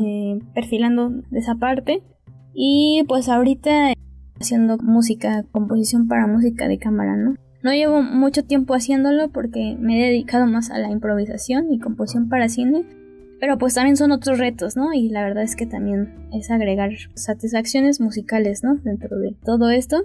Eh, 0.00 0.38
perfilando 0.54 1.10
de 1.10 1.38
esa 1.38 1.56
parte. 1.56 2.02
Y 2.52 3.04
pues 3.08 3.28
ahorita 3.28 3.92
haciendo 4.40 4.78
música, 4.78 5.44
composición 5.50 6.08
para 6.08 6.26
música 6.26 6.68
de 6.68 6.78
cámara, 6.78 7.16
¿no? 7.16 7.34
No 7.62 7.72
llevo 7.72 8.02
mucho 8.02 8.44
tiempo 8.44 8.74
haciéndolo 8.74 9.30
porque 9.30 9.76
me 9.80 9.98
he 9.98 10.06
dedicado 10.06 10.46
más 10.46 10.70
a 10.70 10.78
la 10.78 10.90
improvisación 10.90 11.72
y 11.72 11.78
composición 11.78 12.28
para 12.28 12.48
cine, 12.48 12.84
pero 13.40 13.56
pues 13.56 13.74
también 13.74 13.96
son 13.96 14.12
otros 14.12 14.38
retos, 14.38 14.76
¿no? 14.76 14.92
Y 14.92 15.08
la 15.08 15.22
verdad 15.22 15.42
es 15.42 15.56
que 15.56 15.66
también 15.66 16.28
es 16.32 16.50
agregar 16.50 16.90
satisfacciones 17.14 18.00
musicales, 18.00 18.62
¿no? 18.62 18.76
Dentro 18.76 19.18
de 19.18 19.34
todo 19.44 19.70
esto. 19.70 20.04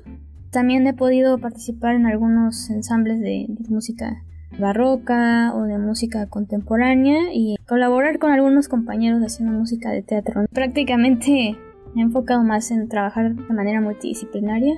También 0.51 0.88
he 0.88 0.93
podido 0.93 1.38
participar 1.38 1.96
en 1.96 2.05
algunos 2.05 2.69
ensambles 2.69 3.19
de, 3.19 3.48
música 3.69 4.24
barroca 4.58 5.53
o 5.56 5.63
de 5.63 5.77
música 5.77 6.27
contemporánea 6.27 7.34
y 7.34 7.58
colaborar 7.68 8.20
con 8.20 8.32
algunos 8.32 8.68
compañeros 8.68 9.22
haciendo 9.22 9.58
música 9.58 9.91
de 9.91 10.01
teatro. 10.01 10.46
Prácticamente 10.51 11.58
me 11.96 12.01
he 12.01 12.06
enfocado 12.06 12.44
más 12.44 12.72
en 12.72 12.88
trabajar 12.88 13.36
de 13.36 13.53
manera 13.53 13.82
multidisciplinaria. 13.82 14.75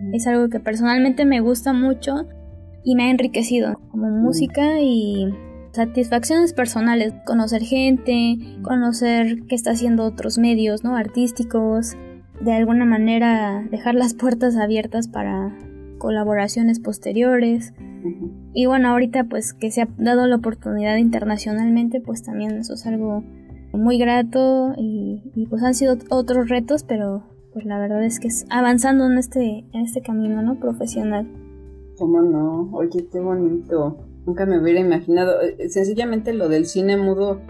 Mm. 0.00 0.14
Es 0.14 0.26
algo 0.26 0.48
que 0.48 0.60
personalmente 0.60 1.24
me 1.24 1.40
gusta 1.40 1.72
mucho 1.72 2.26
y 2.82 2.94
me 2.96 3.04
ha 3.04 3.10
enriquecido 3.10 3.80
como 3.90 4.08
música 4.10 4.80
y 4.80 5.32
satisfacciones 5.72 6.52
personales, 6.52 7.14
conocer 7.26 7.62
gente, 7.62 8.38
conocer 8.62 9.42
qué 9.48 9.54
está 9.54 9.72
haciendo 9.72 10.04
otros 10.04 10.38
medios, 10.38 10.84
¿no? 10.84 10.96
Artísticos, 10.96 11.96
de 12.40 12.52
alguna 12.52 12.84
manera 12.84 13.64
dejar 13.70 13.94
las 13.94 14.14
puertas 14.14 14.56
abiertas 14.56 15.08
para 15.08 15.56
colaboraciones 16.04 16.80
posteriores. 16.80 17.72
Y 18.52 18.66
bueno, 18.66 18.90
ahorita 18.90 19.24
pues 19.24 19.54
que 19.54 19.70
se 19.70 19.80
ha 19.80 19.88
dado 19.96 20.26
la 20.26 20.36
oportunidad 20.36 20.98
internacionalmente, 20.98 22.02
pues 22.02 22.22
también 22.22 22.58
eso 22.58 22.74
es 22.74 22.86
algo 22.86 23.24
muy 23.72 23.96
grato 23.96 24.74
y, 24.76 25.46
pues 25.48 25.62
han 25.62 25.72
sido 25.72 25.96
otros 26.10 26.50
retos, 26.50 26.84
pero 26.84 27.24
pues 27.54 27.64
la 27.64 27.78
verdad 27.78 28.04
es 28.04 28.20
que 28.20 28.28
es 28.28 28.44
avanzando 28.50 29.06
en 29.06 29.16
este, 29.16 29.64
en 29.72 29.80
este 29.80 30.02
camino, 30.02 30.42
¿no? 30.42 30.60
Profesional. 30.60 31.26
¿Cómo 31.96 32.20
no? 32.20 32.68
Oye, 32.74 33.08
qué 33.10 33.20
bonito. 33.20 33.96
Nunca 34.26 34.44
me 34.44 34.60
hubiera 34.60 34.80
imaginado. 34.80 35.40
Eh, 35.40 35.70
sencillamente 35.70 36.34
lo 36.34 36.50
del 36.50 36.66
cine 36.66 36.98
mudo, 36.98 37.40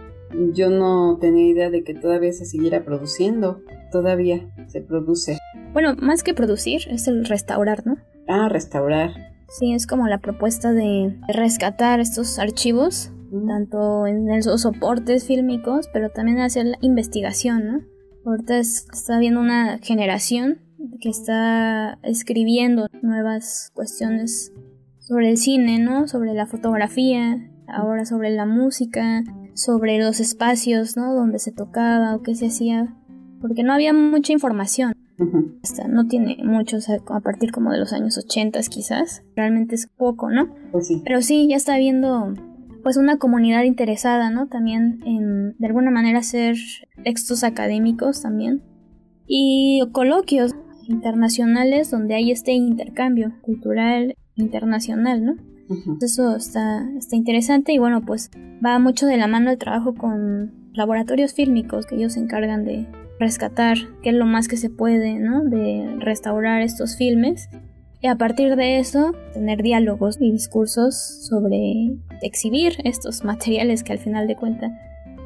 yo 0.52 0.70
no 0.70 1.18
tenía 1.20 1.48
idea 1.48 1.70
de 1.70 1.82
que 1.82 1.94
todavía 1.94 2.32
se 2.32 2.44
siguiera 2.44 2.84
produciendo. 2.84 3.62
Todavía 3.90 4.48
se 4.68 4.80
produce. 4.80 5.38
Bueno, 5.72 5.96
más 6.00 6.22
que 6.22 6.34
producir, 6.34 6.82
es 6.88 7.08
el 7.08 7.24
restaurar, 7.24 7.84
¿no? 7.84 7.96
Ah, 8.28 8.48
restaurar. 8.48 9.10
Sí, 9.48 9.72
es 9.72 9.86
como 9.86 10.08
la 10.08 10.18
propuesta 10.18 10.72
de 10.72 11.16
rescatar 11.28 12.00
estos 12.00 12.38
archivos, 12.38 13.12
tanto 13.46 14.06
en 14.06 14.26
los 14.26 14.62
soportes 14.62 15.26
fílmicos, 15.26 15.88
pero 15.92 16.10
también 16.10 16.40
hacer 16.40 16.66
la 16.66 16.78
investigación, 16.80 17.66
¿no? 17.66 17.80
Ahorita 18.26 18.58
está 18.58 19.16
habiendo 19.16 19.40
una 19.40 19.78
generación 19.78 20.58
que 21.00 21.10
está 21.10 21.98
escribiendo 22.02 22.86
nuevas 23.02 23.70
cuestiones 23.74 24.52
sobre 24.98 25.30
el 25.30 25.36
cine, 25.36 25.78
¿no? 25.78 26.08
Sobre 26.08 26.32
la 26.32 26.46
fotografía, 26.46 27.50
ahora 27.68 28.04
sobre 28.06 28.30
la 28.30 28.46
música, 28.46 29.22
sobre 29.54 29.98
los 29.98 30.20
espacios, 30.20 30.96
¿no? 30.96 31.14
Donde 31.14 31.38
se 31.38 31.52
tocaba 31.52 32.14
o 32.14 32.22
qué 32.22 32.34
se 32.34 32.46
hacía, 32.46 32.94
porque 33.40 33.62
no 33.62 33.72
había 33.72 33.92
mucha 33.92 34.32
información. 34.32 34.94
No 35.88 36.06
tiene 36.06 36.38
mucho, 36.42 36.78
o 36.78 36.80
sea, 36.80 36.98
a 37.08 37.20
partir 37.20 37.52
como 37.52 37.70
de 37.70 37.78
los 37.78 37.92
años 37.92 38.18
80 38.18 38.60
quizás, 38.68 39.22
realmente 39.36 39.74
es 39.74 39.86
poco, 39.86 40.30
¿no? 40.30 40.48
Pues 40.72 40.88
sí. 40.88 41.02
Pero 41.04 41.22
sí, 41.22 41.46
ya 41.48 41.56
está 41.56 41.74
habiendo 41.74 42.34
pues 42.82 42.96
una 42.96 43.18
comunidad 43.18 43.62
interesada, 43.64 44.30
¿no? 44.30 44.46
También 44.48 45.00
en 45.06 45.56
de 45.58 45.66
alguna 45.66 45.90
manera 45.90 46.18
hacer 46.18 46.56
textos 47.02 47.42
académicos 47.44 48.22
también 48.22 48.62
y 49.26 49.82
coloquios 49.92 50.54
internacionales 50.86 51.90
donde 51.90 52.14
hay 52.14 52.30
este 52.30 52.52
intercambio 52.52 53.32
cultural 53.40 54.14
internacional, 54.36 55.24
¿no? 55.24 55.36
Eso 56.02 56.36
está, 56.36 56.86
está 56.98 57.16
interesante 57.16 57.72
y 57.72 57.78
bueno, 57.78 58.04
pues 58.04 58.30
va 58.64 58.78
mucho 58.78 59.06
de 59.06 59.16
la 59.16 59.26
mano 59.26 59.50
el 59.50 59.56
trabajo 59.56 59.94
con 59.94 60.52
laboratorios 60.74 61.32
fílmicos 61.32 61.86
que 61.86 61.94
ellos 61.94 62.12
se 62.12 62.20
encargan 62.20 62.64
de 62.64 62.86
rescatar 63.18 63.76
qué 64.02 64.10
es 64.10 64.14
lo 64.16 64.26
más 64.26 64.48
que 64.48 64.56
se 64.56 64.70
puede, 64.70 65.14
¿no? 65.14 65.44
De 65.44 65.96
restaurar 66.00 66.62
estos 66.62 66.96
filmes 66.96 67.48
y 68.00 68.06
a 68.06 68.16
partir 68.16 68.56
de 68.56 68.78
eso 68.78 69.12
tener 69.32 69.62
diálogos 69.62 70.18
y 70.20 70.30
discursos 70.30 71.26
sobre 71.26 71.96
exhibir 72.22 72.74
estos 72.84 73.24
materiales 73.24 73.82
que 73.82 73.92
al 73.92 73.98
final 73.98 74.26
de 74.26 74.36
cuentas 74.36 74.72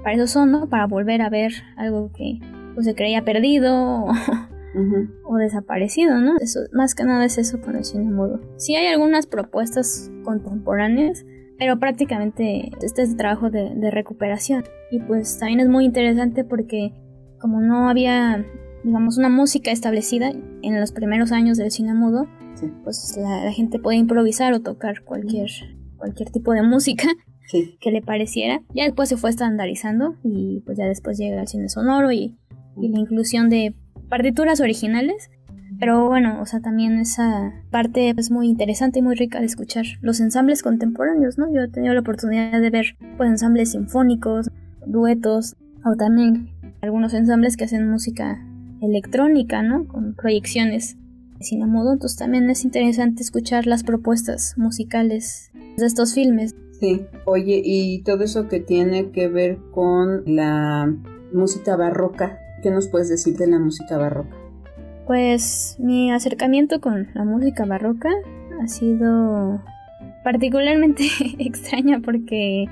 para 0.02 0.14
eso 0.14 0.26
son, 0.26 0.52
¿no? 0.52 0.68
Para 0.68 0.86
volver 0.86 1.22
a 1.22 1.28
ver 1.28 1.52
algo 1.76 2.12
que 2.12 2.38
pues, 2.74 2.86
se 2.86 2.94
creía 2.94 3.24
perdido 3.24 4.06
o 5.24 5.36
desaparecido, 5.36 6.18
¿no? 6.18 6.36
Eso, 6.40 6.60
más 6.72 6.94
que 6.94 7.04
nada 7.04 7.24
es 7.24 7.38
eso 7.38 7.60
con 7.60 7.76
el 7.76 7.84
cine 7.84 8.10
mudo. 8.10 8.40
Sí 8.56 8.76
hay 8.76 8.86
algunas 8.86 9.26
propuestas 9.26 10.10
contemporáneas, 10.24 11.24
pero 11.58 11.78
prácticamente 11.78 12.70
este 12.82 13.02
es 13.02 13.10
el 13.10 13.16
trabajo 13.16 13.50
de, 13.50 13.90
recuperación. 13.90 14.64
Y 14.90 15.00
pues 15.00 15.38
también 15.38 15.60
es 15.60 15.68
muy 15.68 15.84
interesante 15.84 16.44
porque 16.44 16.92
como 17.38 17.60
no 17.60 17.88
había, 17.88 18.44
digamos, 18.84 19.18
una 19.18 19.28
música 19.28 19.70
establecida 19.70 20.30
en 20.30 20.80
los 20.80 20.92
primeros 20.92 21.32
años 21.32 21.58
del 21.58 21.70
cine 21.70 21.94
mudo, 21.94 22.26
pues 22.84 23.18
la, 23.20 23.52
gente 23.52 23.78
puede 23.78 23.98
improvisar 23.98 24.52
o 24.52 24.60
tocar 24.60 25.02
cualquier, 25.04 25.48
cualquier 25.96 26.30
tipo 26.30 26.52
de 26.52 26.62
música 26.62 27.08
que 27.80 27.90
le 27.90 28.02
pareciera. 28.02 28.60
Ya 28.74 28.84
después 28.84 29.08
se 29.08 29.16
fue 29.16 29.30
estandarizando 29.30 30.16
y 30.24 30.62
pues 30.66 30.78
ya 30.78 30.86
después 30.86 31.18
llega 31.18 31.40
el 31.40 31.48
cine 31.48 31.68
sonoro 31.68 32.10
y, 32.12 32.36
y 32.76 32.88
la 32.88 32.98
inclusión 32.98 33.48
de 33.48 33.74
partituras 34.08 34.60
originales. 34.60 35.30
Pero 35.78 36.08
bueno, 36.08 36.40
o 36.40 36.46
sea, 36.46 36.60
también 36.60 36.98
esa 36.98 37.52
parte 37.70 38.12
es 38.16 38.30
muy 38.30 38.48
interesante 38.48 38.98
y 38.98 39.02
muy 39.02 39.14
rica 39.14 39.38
de 39.38 39.46
escuchar 39.46 39.84
los 40.00 40.18
ensambles 40.18 40.62
contemporáneos, 40.62 41.38
¿no? 41.38 41.52
Yo 41.52 41.60
he 41.60 41.68
tenido 41.68 41.94
la 41.94 42.00
oportunidad 42.00 42.60
de 42.60 42.70
ver 42.70 42.96
pues 43.16 43.30
ensambles 43.30 43.72
sinfónicos, 43.72 44.50
duetos, 44.86 45.56
o 45.84 45.94
también 45.94 46.50
algunos 46.80 47.14
ensambles 47.14 47.56
que 47.56 47.64
hacen 47.64 47.90
música 47.90 48.44
electrónica, 48.80 49.62
¿no? 49.62 49.86
Con 49.86 50.14
proyecciones 50.14 50.96
de 51.38 51.44
cine 51.44 51.66
mudo. 51.66 51.92
Entonces 51.92 52.18
también 52.18 52.48
es 52.50 52.64
interesante 52.64 53.22
escuchar 53.22 53.66
las 53.66 53.84
propuestas 53.84 54.54
musicales 54.56 55.50
de 55.76 55.86
estos 55.86 56.14
filmes. 56.14 56.54
Sí, 56.80 57.06
oye, 57.24 57.60
y 57.64 58.02
todo 58.02 58.22
eso 58.22 58.46
que 58.48 58.60
tiene 58.60 59.10
que 59.10 59.28
ver 59.28 59.58
con 59.72 60.22
la 60.26 60.94
música 61.32 61.76
barroca, 61.76 62.38
¿qué 62.62 62.70
nos 62.70 62.88
puedes 62.88 63.08
decir 63.08 63.36
de 63.36 63.48
la 63.48 63.58
música 63.58 63.98
barroca? 63.98 64.36
Pues 65.06 65.76
mi 65.80 66.12
acercamiento 66.12 66.80
con 66.80 67.08
la 67.14 67.24
música 67.24 67.64
barroca 67.64 68.10
ha 68.62 68.68
sido 68.68 69.60
particularmente 70.22 71.04
extraña 71.38 72.00
porque 72.00 72.66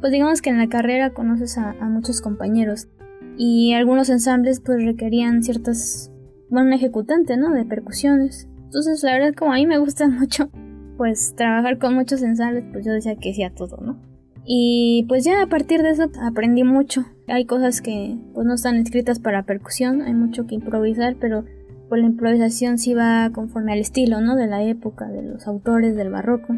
pues 0.00 0.12
digamos 0.12 0.42
que 0.42 0.50
en 0.50 0.58
la 0.58 0.68
carrera 0.68 1.10
conoces 1.10 1.56
a, 1.58 1.72
muchos 1.88 2.20
compañeros 2.20 2.88
y 3.36 3.72
algunos 3.72 4.08
ensambles 4.10 4.60
pues 4.60 4.84
requerían 4.84 5.42
ciertas, 5.42 6.10
bueno, 6.50 6.68
un 6.68 6.72
ejecutante, 6.74 7.36
¿no? 7.36 7.52
De 7.52 7.64
percusiones. 7.64 8.48
Entonces 8.64 9.02
la 9.02 9.12
verdad 9.12 9.34
como 9.34 9.52
a 9.52 9.56
mí 9.56 9.66
me 9.66 9.78
gusta 9.78 10.08
mucho 10.08 10.50
pues 10.96 11.34
trabajar 11.36 11.78
con 11.78 11.94
muchos 11.94 12.22
ensambles, 12.22 12.64
pues 12.72 12.84
yo 12.84 12.92
decía 12.92 13.16
que 13.16 13.34
sí 13.34 13.42
a 13.42 13.54
todo, 13.54 13.78
¿no? 13.78 14.00
Y 14.46 15.06
pues 15.08 15.24
ya 15.24 15.42
a 15.42 15.46
partir 15.46 15.82
de 15.82 15.90
eso 15.90 16.10
aprendí 16.22 16.64
mucho. 16.64 17.06
Hay 17.28 17.46
cosas 17.46 17.80
que 17.80 18.18
pues 18.34 18.46
no 18.46 18.54
están 18.54 18.76
escritas 18.76 19.18
para 19.18 19.44
percusión, 19.44 20.02
hay 20.02 20.14
mucho 20.14 20.46
que 20.46 20.54
improvisar, 20.54 21.16
pero 21.18 21.44
pues 21.88 22.00
la 22.00 22.08
improvisación 22.08 22.78
sí 22.78 22.94
va 22.94 23.30
conforme 23.32 23.72
al 23.72 23.78
estilo, 23.78 24.20
¿no? 24.20 24.36
De 24.36 24.46
la 24.46 24.62
época, 24.62 25.08
de 25.08 25.22
los 25.22 25.46
autores 25.46 25.96
del 25.96 26.10
barroco. 26.10 26.54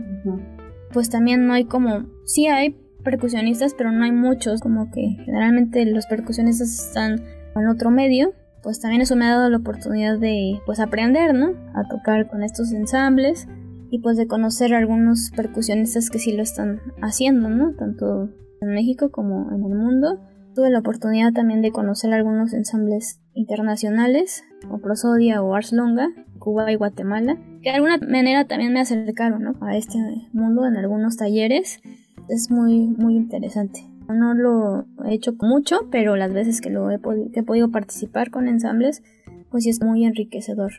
Pues 0.93 1.11
también 1.11 1.47
no 1.47 1.53
hay 1.53 1.65
como, 1.65 2.07
sí 2.25 2.49
hay 2.49 2.77
percusionistas, 3.07 3.73
pero 3.73 3.93
no 3.93 4.05
hay 4.05 4.11
muchos, 4.11 4.61
como 4.61 4.91
que 4.91 5.17
generalmente 5.25 5.87
los 5.87 6.07
percusionistas 6.07 6.89
están 6.89 7.23
en 7.55 7.69
otro 7.69 7.91
medio, 7.91 8.35
pues 8.65 8.81
también 8.81 9.01
eso 9.01 9.15
me 9.15 9.27
ha 9.27 9.37
dado 9.37 9.49
la 9.49 9.59
oportunidad 9.59 10.19
de 10.19 10.59
pues 10.67 10.81
aprender, 10.81 11.33
¿no? 11.35 11.53
A 11.75 11.89
tocar 11.89 12.29
con 12.29 12.43
estos 12.43 12.73
ensambles 12.73 13.47
y 13.91 14.01
pues 14.01 14.17
de 14.17 14.27
conocer 14.27 14.75
a 14.75 14.79
algunos 14.79 15.31
percusionistas 15.37 16.11
que 16.11 16.19
sí 16.19 16.33
lo 16.33 16.43
están 16.43 16.81
haciendo, 17.01 17.49
¿no? 17.49 17.75
Tanto 17.75 18.29
en 18.61 18.69
México 18.71 19.13
como 19.13 19.53
en 19.53 19.63
el 19.63 19.79
mundo. 19.79 20.21
Tuve 20.57 20.71
la 20.71 20.81
oportunidad 20.81 21.33
también 21.33 21.63
de 21.63 21.71
conocer 21.71 22.13
algunos 22.13 22.55
ensambles 22.55 23.21
internacionales, 23.35 24.43
como 24.63 24.81
Prosodia 24.81 25.43
o 25.43 25.55
Ars 25.55 25.73
Longa, 25.73 26.09
Cuba 26.41 26.73
y 26.73 26.75
Guatemala, 26.75 27.37
que 27.63 27.71
de 27.71 27.77
alguna 27.77 27.99
manera 27.99 28.47
también 28.47 28.73
me 28.73 28.81
acercaron 28.81 29.45
¿no? 29.45 29.55
a 29.61 29.77
este 29.77 29.99
mundo 30.33 30.67
en 30.67 30.77
algunos 30.77 31.17
talleres 31.17 31.81
es 32.29 32.51
muy, 32.51 32.89
muy 32.89 33.17
interesante. 33.17 33.81
No 34.09 34.35
lo 34.35 34.87
he 35.05 35.15
hecho 35.15 35.35
mucho, 35.41 35.89
pero 35.91 36.17
las 36.17 36.33
veces 36.33 36.61
que 36.61 36.71
lo 36.71 36.91
he, 36.91 37.01
he 37.35 37.43
podido 37.43 37.71
participar 37.71 38.31
con 38.31 38.49
ensambles, 38.49 39.03
pues 39.51 39.65
sí 39.65 39.71
es 39.71 39.83
muy 39.83 40.05
enriquecedor. 40.05 40.73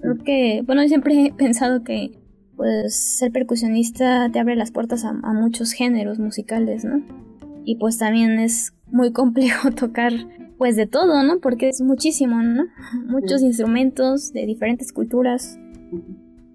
Creo 0.00 0.18
que, 0.24 0.62
bueno, 0.66 0.82
siempre 0.88 1.26
he 1.26 1.32
pensado 1.32 1.84
que 1.84 2.18
pues 2.56 2.94
ser 2.94 3.32
percusionista 3.32 4.30
te 4.30 4.38
abre 4.38 4.56
las 4.56 4.70
puertas 4.70 5.04
a, 5.04 5.12
muchos 5.12 5.72
géneros 5.72 6.18
musicales, 6.18 6.84
¿no? 6.84 7.02
Y 7.64 7.76
pues 7.76 7.98
también 7.98 8.38
es 8.38 8.74
muy 8.90 9.12
complejo 9.12 9.70
tocar 9.74 10.12
pues 10.58 10.76
de 10.76 10.86
todo, 10.86 11.22
¿no? 11.24 11.40
Porque 11.40 11.70
es 11.70 11.80
muchísimo, 11.80 12.40
¿no? 12.40 12.64
Muchos 13.06 13.42
instrumentos 13.42 14.32
de 14.32 14.46
diferentes 14.46 14.92
culturas. 14.92 15.58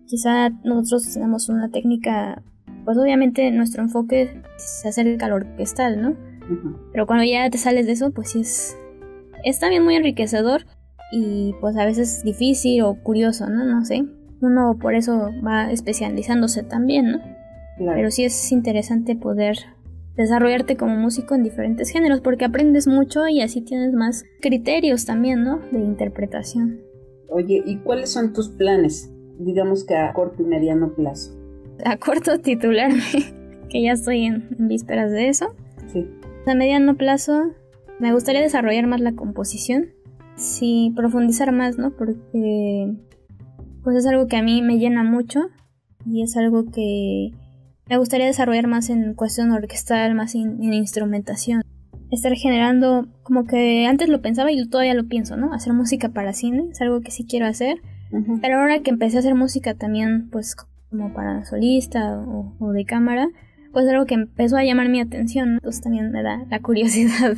Quizá 0.06 0.50
nosotros 0.64 1.14
tenemos 1.14 1.50
una 1.50 1.70
técnica 1.70 2.42
pues 2.88 2.98
obviamente 2.98 3.52
nuestro 3.52 3.84
enfoque 3.84 4.42
se 4.56 4.88
acerca 4.88 5.26
al 5.26 5.34
orquestal, 5.34 6.02
¿no? 6.02 6.16
Pero 6.94 7.06
cuando 7.06 7.26
ya 7.26 7.50
te 7.50 7.58
sales 7.58 7.86
de 7.86 7.92
eso, 7.92 8.12
pues 8.12 8.30
sí 8.30 8.40
es, 8.40 8.78
es 9.44 9.60
también 9.60 9.84
muy 9.84 9.96
enriquecedor 9.96 10.62
y 11.12 11.54
pues 11.60 11.76
a 11.76 11.84
veces 11.84 12.24
difícil 12.24 12.84
o 12.84 12.96
curioso, 13.04 13.50
¿no? 13.50 13.66
No 13.66 13.84
sé. 13.84 14.06
Uno 14.40 14.78
por 14.80 14.96
eso 14.96 15.32
va 15.46 15.70
especializándose 15.70 16.64
también, 16.64 17.12
¿no? 17.12 17.20
Pero 17.78 18.10
sí 18.10 18.24
es 18.24 18.54
interesante 18.54 19.18
poder 19.18 19.58
desarrollarte 20.16 20.78
como 20.78 20.96
músico 20.96 21.36
en 21.36 21.44
diferentes 21.44 21.90
géneros 21.90 22.22
porque 22.22 22.46
aprendes 22.46 22.88
mucho 22.88 23.28
y 23.28 23.42
así 23.42 23.60
tienes 23.60 23.92
más 23.92 24.24
criterios 24.40 25.06
también, 25.06 25.44
¿no? 25.44 25.60
De 25.74 25.80
interpretación. 25.80 26.80
Oye, 27.28 27.62
¿y 27.66 27.80
cuáles 27.80 28.12
son 28.12 28.32
tus 28.32 28.48
planes? 28.48 29.12
Digamos 29.40 29.84
que 29.84 29.98
a 29.98 30.14
corto 30.14 30.42
y 30.42 30.46
mediano 30.46 30.94
plazo 30.94 31.37
a 31.86 31.98
corto 31.98 32.40
titularme, 32.40 33.02
que 33.70 33.82
ya 33.82 33.94
estoy 33.94 34.26
en, 34.26 34.48
vísperas 34.60 35.12
de 35.12 35.30
eso. 35.30 35.56
Sí. 35.92 36.08
A 36.46 36.56
mediano 36.56 36.96
plazo 36.96 37.52
me 38.00 38.14
gustaría 38.14 38.42
desarrollar 38.42 38.88
más 38.88 39.02
la 39.02 39.14
composición, 39.14 39.88
sí, 40.36 40.94
profundizar 40.96 41.52
más, 41.52 41.78
¿no? 41.78 41.92
Porque 41.92 42.94
pues 43.84 43.98
es 43.98 44.06
algo 44.06 44.28
que 44.28 44.38
a 44.38 44.44
mí 44.44 44.62
me 44.62 44.78
llena 44.78 45.04
mucho 45.04 45.48
y 46.06 46.22
es 46.22 46.36
algo 46.38 46.66
que 46.66 47.32
me 47.90 47.98
gustaría 47.98 48.26
desarrollar 48.26 48.68
más 48.68 48.90
en 48.90 49.14
cuestión 49.14 49.52
orquestal, 49.52 50.14
más 50.14 50.36
en, 50.36 50.62
instrumentación. 50.62 51.62
Estar 52.12 52.34
generando, 52.36 53.08
como 53.24 53.46
que 53.46 53.86
antes 53.86 54.10
lo 54.10 54.22
pensaba 54.22 54.52
y 54.52 54.68
todavía 54.70 54.94
lo 54.94 55.08
pienso, 55.08 55.36
¿no? 55.38 55.54
Hacer 55.54 55.74
música 55.74 56.10
para 56.10 56.34
cine, 56.34 56.68
es 56.72 56.82
algo 56.82 57.02
que 57.02 57.12
sí 57.12 57.26
quiero 57.26 57.46
hacer. 57.46 57.82
Pero 58.42 58.60
ahora 58.60 58.80
que 58.80 58.90
empecé 58.90 59.18
a 59.18 59.20
hacer 59.20 59.36
música 59.36 59.74
también, 59.74 60.30
pues 60.30 60.56
como 60.90 61.14
para 61.14 61.46
solista 61.46 62.20
o, 62.20 62.72
de 62.72 62.86
cámara, 62.86 63.30
pues 63.74 63.88
algo 63.88 64.06
que 64.06 64.16
empezó 64.16 64.58
a 64.58 64.64
llamar 64.64 64.90
mi 64.90 65.00
atención, 65.00 65.56
entonces 65.56 65.82
también 65.82 66.12
me 66.12 66.24
da 66.24 66.46
la 66.50 66.60
curiosidad 66.62 67.38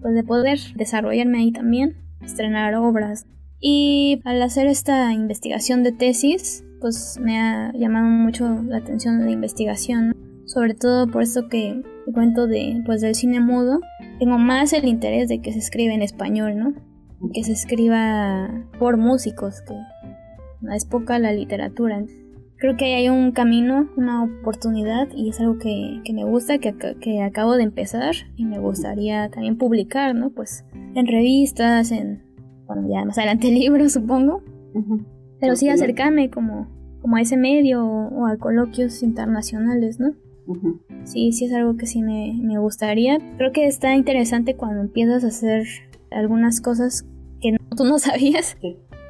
pues 0.00 0.14
de 0.14 0.24
poder 0.24 0.58
desarrollarme 0.74 1.38
ahí 1.38 1.52
también, 1.52 1.96
estrenar 2.20 2.74
obras. 2.74 3.26
Y 3.60 4.20
al 4.24 4.42
hacer 4.42 4.66
esta 4.66 5.12
investigación 5.12 5.84
de 5.84 5.92
tesis, 5.92 6.64
pues 6.80 7.18
me 7.20 7.38
ha 7.38 7.72
llamado 7.74 8.08
mucho 8.08 8.60
la 8.64 8.78
atención 8.78 9.24
la 9.24 9.30
investigación, 9.30 10.16
sobre 10.44 10.74
todo 10.74 11.06
por 11.06 11.22
esto 11.22 11.48
que 11.48 11.80
cuento 12.12 12.48
de 12.48 12.82
pues 12.84 13.00
del 13.00 13.14
cine 13.14 13.38
mudo, 13.38 13.80
tengo 14.18 14.38
más 14.38 14.72
el 14.72 14.86
interés 14.86 15.28
de 15.28 15.40
que 15.40 15.52
se 15.52 15.60
escriba 15.60 15.94
en 15.94 16.02
español, 16.02 16.58
¿no? 16.58 16.74
Que 17.32 17.44
se 17.44 17.52
escriba 17.52 18.50
por 18.80 18.96
músicos, 18.96 19.62
que 19.62 19.74
es 20.74 20.84
poca 20.84 21.20
la 21.20 21.32
literatura 21.32 22.04
creo 22.62 22.76
que 22.76 22.94
hay 22.94 23.08
un 23.08 23.32
camino, 23.32 23.88
una 23.96 24.22
oportunidad 24.22 25.08
y 25.16 25.30
es 25.30 25.40
algo 25.40 25.58
que, 25.58 26.00
me 26.14 26.22
gusta, 26.22 26.58
que, 26.58 26.72
que, 27.00 27.20
acabo 27.20 27.56
de 27.56 27.64
empezar 27.64 28.14
y 28.36 28.44
me 28.44 28.60
gustaría 28.60 29.28
también 29.30 29.58
publicar, 29.58 30.14
¿no? 30.14 30.30
Pues 30.30 30.64
en 30.94 31.08
revistas, 31.08 31.90
en, 31.90 32.22
bueno, 32.66 32.86
ya 32.88 33.04
más 33.04 33.18
adelante 33.18 33.48
libros, 33.48 33.92
supongo. 33.94 34.44
Pero 35.40 35.56
sí 35.56 35.70
acercarme 35.70 36.30
como, 36.30 36.68
como 37.00 37.16
a 37.16 37.20
ese 37.20 37.36
medio 37.36 37.84
o, 37.84 38.26
a 38.26 38.36
coloquios 38.36 39.02
internacionales, 39.02 39.98
¿no? 39.98 40.14
Sí, 41.02 41.32
sí 41.32 41.46
es 41.46 41.52
algo 41.52 41.76
que 41.76 41.86
sí 41.86 42.00
me, 42.00 42.38
me 42.40 42.60
gustaría. 42.60 43.18
Creo 43.38 43.50
que 43.50 43.66
está 43.66 43.96
interesante 43.96 44.54
cuando 44.54 44.82
empiezas 44.82 45.24
a 45.24 45.28
hacer 45.28 45.66
algunas 46.12 46.60
cosas 46.60 47.04
que 47.40 47.56
tú 47.76 47.84
no 47.86 47.98
sabías, 47.98 48.56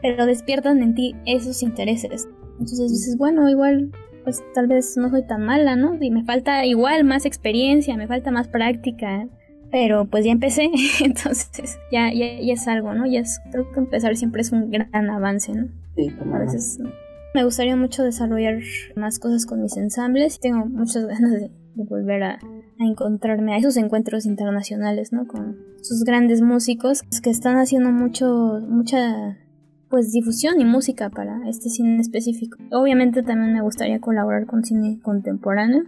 pero 0.00 0.24
despiertan 0.24 0.82
en 0.82 0.94
ti 0.94 1.14
esos 1.26 1.62
intereses. 1.62 2.30
Entonces 2.52 2.90
dices, 2.90 3.16
bueno, 3.16 3.48
igual, 3.48 3.90
pues 4.24 4.42
tal 4.54 4.66
vez 4.66 4.96
no 4.96 5.10
soy 5.10 5.26
tan 5.26 5.44
mala, 5.44 5.76
¿no? 5.76 5.96
Y 6.00 6.10
me 6.10 6.24
falta 6.24 6.64
igual 6.64 7.04
más 7.04 7.26
experiencia, 7.26 7.96
me 7.96 8.06
falta 8.06 8.30
más 8.30 8.48
práctica. 8.48 9.28
Pero 9.70 10.04
pues 10.04 10.24
ya 10.24 10.32
empecé, 10.32 10.70
entonces 11.00 11.78
ya, 11.90 12.12
ya, 12.12 12.26
es 12.26 12.68
algo, 12.68 12.94
¿no? 12.94 13.06
Ya 13.06 13.20
es, 13.20 13.40
creo 13.50 13.70
que 13.72 13.80
empezar 13.80 14.16
siempre 14.16 14.42
es 14.42 14.52
un 14.52 14.70
gran 14.70 15.10
avance, 15.10 15.52
¿no? 15.52 15.68
Sí, 15.96 16.10
como 16.18 16.36
a 16.36 16.40
veces 16.40 16.78
me 17.34 17.44
gustaría 17.44 17.74
mucho 17.76 18.02
desarrollar 18.02 18.60
más 18.96 19.18
cosas 19.18 19.46
con 19.46 19.62
mis 19.62 19.76
ensambles. 19.76 20.40
Tengo 20.40 20.66
muchas 20.66 21.06
ganas 21.06 21.32
de, 21.32 21.50
volver 21.74 22.22
a, 22.22 22.34
a, 22.34 22.84
encontrarme 22.84 23.54
a 23.54 23.56
esos 23.56 23.78
encuentros 23.78 24.26
internacionales, 24.26 25.10
¿no? 25.12 25.26
Con 25.26 25.56
sus 25.80 26.04
grandes 26.04 26.42
músicos 26.42 27.02
que 27.22 27.30
están 27.30 27.56
haciendo 27.56 27.90
mucho, 27.90 28.60
mucha 28.68 29.38
pues 29.92 30.10
difusión 30.10 30.58
y 30.58 30.64
música 30.64 31.10
para 31.10 31.46
este 31.46 31.68
cine 31.68 32.00
específico. 32.00 32.56
Obviamente 32.70 33.22
también 33.22 33.52
me 33.52 33.60
gustaría 33.60 34.00
colaborar 34.00 34.46
con 34.46 34.64
cine 34.64 34.98
contemporáneo, 35.02 35.82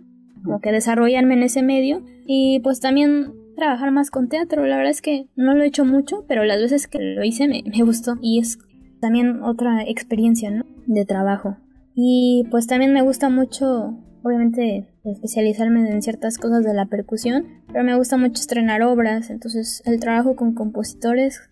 como 0.44 0.60
que 0.60 0.72
desarrollarme 0.72 1.32
en 1.32 1.42
ese 1.42 1.62
medio 1.62 2.02
y 2.26 2.60
pues 2.60 2.80
también 2.80 3.32
trabajar 3.56 3.92
más 3.92 4.10
con 4.10 4.28
teatro. 4.28 4.66
La 4.66 4.76
verdad 4.76 4.90
es 4.90 5.00
que 5.00 5.26
no 5.36 5.54
lo 5.54 5.64
he 5.64 5.68
hecho 5.68 5.86
mucho, 5.86 6.26
pero 6.28 6.44
las 6.44 6.60
veces 6.60 6.86
que 6.86 6.98
lo 6.98 7.24
hice 7.24 7.48
me, 7.48 7.62
me 7.64 7.82
gustó 7.82 8.18
y 8.20 8.40
es 8.40 8.58
también 9.00 9.42
otra 9.42 9.82
experiencia. 9.84 10.50
De 10.86 11.06
trabajo. 11.06 11.56
Y 11.94 12.46
pues 12.50 12.66
también 12.66 12.92
me 12.92 13.00
gusta 13.00 13.30
mucho, 13.30 13.96
obviamente, 14.24 14.88
especializarme 15.04 15.88
en 15.90 16.02
ciertas 16.02 16.38
cosas 16.38 16.64
de 16.64 16.72
la 16.72 16.86
percusión, 16.86 17.44
pero 17.68 17.84
me 17.84 17.96
gusta 17.96 18.16
mucho 18.16 18.40
estrenar 18.40 18.82
obras, 18.82 19.28
entonces 19.30 19.82
el 19.84 20.00
trabajo 20.00 20.34
con 20.34 20.54
compositores, 20.54 21.42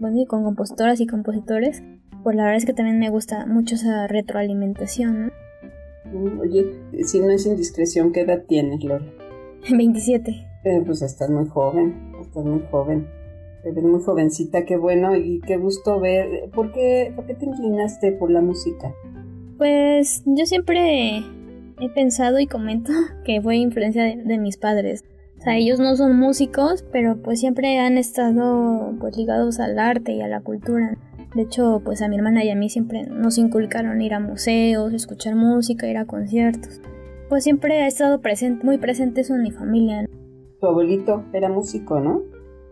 bueno, 0.00 0.26
con 0.26 0.42
compositoras 0.42 1.00
y 1.00 1.06
compositores, 1.06 1.82
pues 2.24 2.36
la 2.36 2.42
verdad 2.42 2.58
es 2.58 2.66
que 2.66 2.74
también 2.74 2.98
me 2.98 3.10
gusta 3.10 3.46
mucho 3.46 3.76
esa 3.76 4.08
retroalimentación, 4.08 5.26
¿no? 5.26 5.32
Mm, 6.12 6.40
oye, 6.40 6.66
si 7.04 7.20
no 7.20 7.30
es 7.30 7.46
indiscreción, 7.46 8.12
¿qué 8.12 8.22
edad 8.22 8.42
tienes, 8.46 8.82
Lola? 8.82 9.06
27. 9.70 10.46
Eh, 10.64 10.82
pues 10.84 11.02
estás 11.02 11.30
muy 11.30 11.46
joven, 11.46 12.12
estás 12.20 12.44
muy 12.44 12.62
joven. 12.70 13.06
Te 13.62 13.70
ves 13.70 13.84
muy 13.84 14.02
jovencita, 14.02 14.64
qué 14.64 14.76
bueno 14.76 15.14
y 15.16 15.40
qué 15.46 15.58
gusto 15.58 16.00
ver. 16.00 16.50
¿Por 16.50 16.72
qué, 16.72 17.12
¿Por 17.14 17.26
qué 17.26 17.34
te 17.34 17.44
inclinaste 17.44 18.12
por 18.12 18.30
la 18.30 18.40
música? 18.40 18.94
Pues 19.58 20.22
yo 20.24 20.46
siempre 20.46 21.22
he 21.80 21.88
pensado 21.88 22.38
y 22.38 22.46
comento 22.46 22.92
que 23.24 23.40
fue 23.40 23.56
influencia 23.56 24.04
de, 24.04 24.38
mis 24.38 24.56
padres. 24.56 25.04
O 25.38 25.42
sea, 25.42 25.56
ellos 25.56 25.80
no 25.80 25.96
son 25.96 26.18
músicos, 26.18 26.84
pero 26.92 27.16
pues 27.22 27.40
siempre 27.40 27.78
han 27.78 27.96
estado 27.96 28.94
pues 29.00 29.16
ligados 29.16 29.58
al 29.58 29.78
arte 29.78 30.12
y 30.12 30.20
a 30.20 30.28
la 30.28 30.42
cultura. 30.42 30.98
De 31.34 31.42
hecho, 31.42 31.80
pues 31.84 32.02
a 32.02 32.08
mi 32.08 32.16
hermana 32.16 32.44
y 32.44 32.50
a 32.50 32.56
mí 32.56 32.68
siempre 32.68 33.04
nos 33.06 33.38
inculcaron 33.38 34.02
ir 34.02 34.12
a 34.12 34.20
museos, 34.20 34.92
escuchar 34.92 35.36
música, 35.36 35.88
ir 35.88 35.96
a 35.96 36.04
conciertos. 36.04 36.80
Pues 37.28 37.44
siempre 37.44 37.80
ha 37.82 37.86
estado 37.86 38.20
presente, 38.20 38.64
muy 38.64 38.78
presente 38.78 39.22
eso 39.22 39.34
en 39.34 39.42
mi 39.42 39.50
familia. 39.50 40.04
Tu 40.60 40.66
abuelito 40.66 41.24
era 41.32 41.48
músico, 41.48 42.00
¿no? 42.00 42.22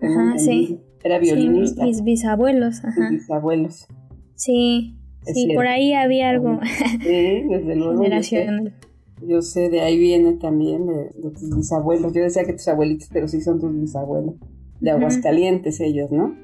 Ajá, 0.02 0.36
sí. 0.38 0.80
Era 1.02 1.18
violinista. 1.18 1.84
mis 1.84 2.02
bisabuelos, 2.02 2.84
ajá. 2.84 3.10
Mis 3.10 3.20
bisabuelos. 3.20 3.86
Sí, 4.34 4.98
Sí, 5.34 5.52
por 5.54 5.66
ahí 5.66 5.92
había 5.92 6.30
algo. 6.30 6.60
Sí, 7.02 7.42
desde 7.48 7.76
luego. 7.76 8.02
Yo 9.26 9.42
sé, 9.42 9.68
de 9.68 9.81
ahí 9.81 9.98
viene 9.98 10.35
también 10.35 10.87
de, 10.87 11.11
tus 11.31 11.57
bisabuelos. 11.57 12.12
Yo 12.12 12.22
decía 12.22 12.44
que 12.44 12.52
tus 12.52 12.68
abuelitos, 12.68 13.09
pero 13.12 13.28
sí 13.28 13.40
son 13.40 13.61
tus 13.61 13.74
bisabuelos. 13.78 14.35
De 14.81 14.90
Aguascalientes 14.90 15.81
ellos, 15.81 16.12
¿no? 16.12 16.37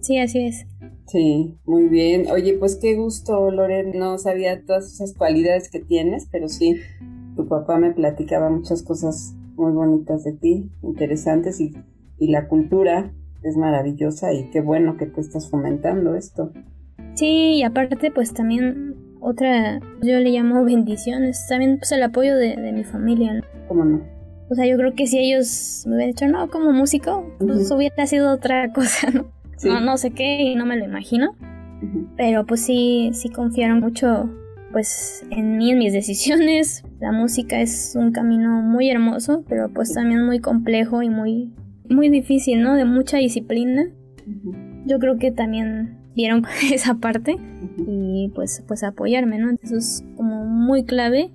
Sí, 0.00 0.18
así 0.18 0.40
es. 0.40 0.66
Sí, 1.06 1.58
muy 1.64 1.88
bien. 1.88 2.30
Oye, 2.30 2.54
pues 2.54 2.76
qué 2.76 2.94
gusto, 2.96 3.50
Loren. 3.50 3.98
No 3.98 4.18
sabía 4.18 4.64
todas 4.64 4.92
esas 4.92 5.14
cualidades 5.14 5.70
que 5.70 5.80
tienes, 5.80 6.28
pero 6.30 6.48
sí, 6.48 6.76
tu 7.36 7.46
papá 7.46 7.78
me 7.78 7.92
platicaba 7.92 8.48
muchas 8.48 8.82
cosas 8.82 9.34
muy 9.56 9.72
bonitas 9.72 10.24
de 10.24 10.32
ti, 10.32 10.70
interesantes, 10.82 11.60
y, 11.60 11.72
y 12.18 12.28
la 12.28 12.48
cultura 12.48 13.12
es 13.42 13.56
maravillosa 13.56 14.32
y 14.32 14.50
qué 14.50 14.60
bueno 14.60 14.96
que 14.96 15.06
tú 15.06 15.20
estás 15.20 15.50
fomentando 15.50 16.14
esto. 16.14 16.52
Sí, 17.14 17.56
y 17.56 17.62
aparte 17.62 18.10
pues 18.10 18.32
también 18.32 18.94
otra, 19.20 19.80
yo 20.02 20.18
le 20.20 20.30
llamo 20.30 20.64
bendiciones, 20.66 21.46
también 21.48 21.78
pues 21.78 21.92
el 21.92 22.02
apoyo 22.02 22.36
de, 22.36 22.56
mi 22.72 22.84
familia, 22.84 23.34
¿no? 23.34 23.42
¿Cómo 23.68 23.84
no? 23.84 24.02
O 24.50 24.54
sea, 24.54 24.66
yo 24.66 24.76
creo 24.76 24.94
que 24.94 25.06
si 25.06 25.18
ellos 25.18 25.84
me 25.86 25.96
hubieran 25.96 26.14
dicho, 26.14 26.26
no, 26.26 26.48
como 26.48 26.72
músico, 26.72 27.30
pues 27.38 27.70
hubiera 27.70 28.06
sido 28.06 28.32
otra 28.32 28.72
cosa, 28.72 29.10
¿no? 29.10 29.30
No, 29.64 29.80
no 29.80 29.96
sé 29.96 30.12
qué 30.12 30.42
y 30.42 30.54
no 30.54 30.64
me 30.64 30.76
lo 30.76 30.84
imagino. 30.84 31.34
Pero 32.16 32.46
pues 32.46 32.64
sí, 32.64 33.10
sí 33.12 33.28
confiaron 33.28 33.80
mucho 33.80 34.28
pues 34.72 35.24
en 35.30 35.58
mí, 35.58 35.70
en 35.70 35.78
mis 35.78 35.92
decisiones. 35.92 36.84
La 37.00 37.12
música 37.12 37.60
es 37.60 37.94
un 37.96 38.12
camino 38.12 38.62
muy 38.62 38.90
hermoso, 38.90 39.44
pero 39.48 39.68
pues 39.68 39.94
también 39.94 40.24
muy 40.24 40.40
complejo 40.40 41.02
y 41.02 41.10
muy, 41.10 41.52
muy 41.88 42.08
difícil, 42.08 42.62
¿no? 42.62 42.74
De 42.74 42.84
mucha 42.84 43.18
disciplina. 43.18 43.86
Yo 44.86 44.98
creo 44.98 45.18
que 45.18 45.30
también 45.30 45.97
vieron 46.18 46.44
esa 46.72 46.94
parte 46.94 47.36
y 47.76 48.30
pues, 48.34 48.64
pues 48.66 48.82
apoyarme, 48.82 49.38
¿no? 49.38 49.56
Eso 49.62 49.76
es 49.76 50.04
como 50.16 50.44
muy 50.44 50.84
clave 50.84 51.30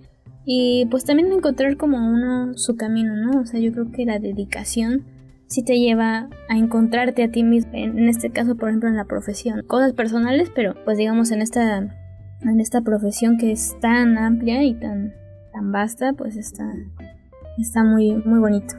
y 0.45 0.87
pues 0.91 1.05
también 1.05 1.31
encontrar 1.31 1.77
como 1.77 1.97
uno 1.97 2.57
su 2.57 2.75
camino, 2.75 3.15
¿no? 3.15 3.39
O 3.39 3.45
sea, 3.45 3.61
yo 3.61 3.71
creo 3.71 3.91
que 3.91 4.05
la 4.05 4.19
dedicación 4.19 5.05
sí 5.47 5.63
te 5.63 5.79
lleva 5.79 6.27
a 6.49 6.57
encontrarte 6.57 7.23
a 7.23 7.31
ti 7.31 7.43
mismo, 7.43 7.71
en, 7.75 8.09
este 8.09 8.29
caso, 8.29 8.57
por 8.57 8.69
ejemplo, 8.69 8.89
en 8.89 8.97
la 8.97 9.05
profesión. 9.05 9.63
Cosas 9.67 9.93
personales, 9.93 10.51
pero 10.53 10.75
pues 10.83 10.97
digamos 10.97 11.31
en 11.31 11.41
esta, 11.41 11.77
en 12.41 12.59
esta 12.59 12.81
profesión 12.81 13.37
que 13.37 13.53
es 13.53 13.77
tan 13.79 14.17
amplia 14.17 14.63
y 14.63 14.73
tan, 14.73 15.13
tan 15.53 15.71
vasta, 15.71 16.11
pues 16.11 16.35
está, 16.35 16.69
está 17.57 17.85
muy, 17.85 18.11
muy 18.25 18.39
bonito. 18.39 18.75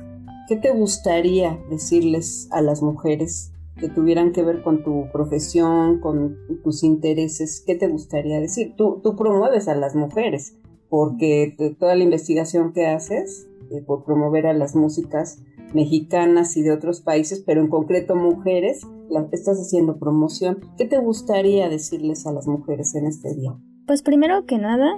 ¿Qué 0.49 0.57
te 0.57 0.71
gustaría 0.71 1.59
decirles 1.71 2.47
a 2.53 2.61
las 2.61 2.83
mujeres 2.83 3.54
que 3.79 3.89
tuvieran 3.89 4.33
que 4.33 4.43
ver 4.43 4.63
con 4.63 4.83
tu 4.85 5.11
profesión, 5.13 6.01
con 6.01 6.37
tus 6.63 6.85
intereses, 6.85 7.63
¿qué 7.67 7.75
te 7.75 7.89
gustaría 7.89 8.41
decir? 8.41 8.75
Tú, 8.77 9.01
tú 9.03 9.17
promueves 9.17 9.69
a 9.69 9.75
las 9.75 9.95
mujeres, 9.95 10.57
porque 10.89 11.55
toda 11.79 11.95
la 11.95 12.05
investigación 12.05 12.73
que 12.73 12.87
haces 12.87 13.49
eh, 13.71 13.83
por 13.83 14.05
promover 14.05 14.47
a 14.47 14.53
las 14.53 14.77
músicas 14.77 15.43
mexicanas 15.73 16.57
y 16.57 16.63
de 16.63 16.73
otros 16.73 17.01
países, 17.01 17.43
pero 17.45 17.61
en 17.61 17.69
concreto 17.69 18.15
mujeres, 18.15 18.87
estás 19.33 19.59
haciendo 19.59 19.99
promoción. 19.99 20.59
¿Qué 20.79 20.87
te 20.87 20.99
gustaría 20.99 21.69
decirles 21.69 22.27
a 22.27 22.33
las 22.33 22.47
mujeres 22.47 22.95
en 22.95 23.07
este 23.07 23.35
día? 23.35 23.57
Pues 23.87 24.03
primero 24.03 24.47
que 24.47 24.59
nada, 24.59 24.95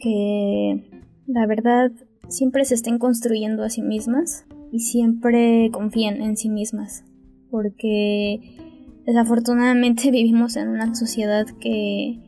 que 0.00 0.90
la 1.26 1.46
verdad 1.46 1.92
siempre 2.28 2.64
se 2.64 2.74
estén 2.74 2.98
construyendo 2.98 3.62
a 3.62 3.70
sí 3.70 3.82
mismas 3.82 4.46
y 4.72 4.80
siempre 4.80 5.70
confíen 5.72 6.22
en 6.22 6.36
sí 6.36 6.48
mismas 6.48 7.04
porque 7.50 8.56
desafortunadamente 9.06 10.10
vivimos 10.10 10.56
en 10.56 10.68
una 10.68 10.94
sociedad 10.94 11.46
que 11.60 12.20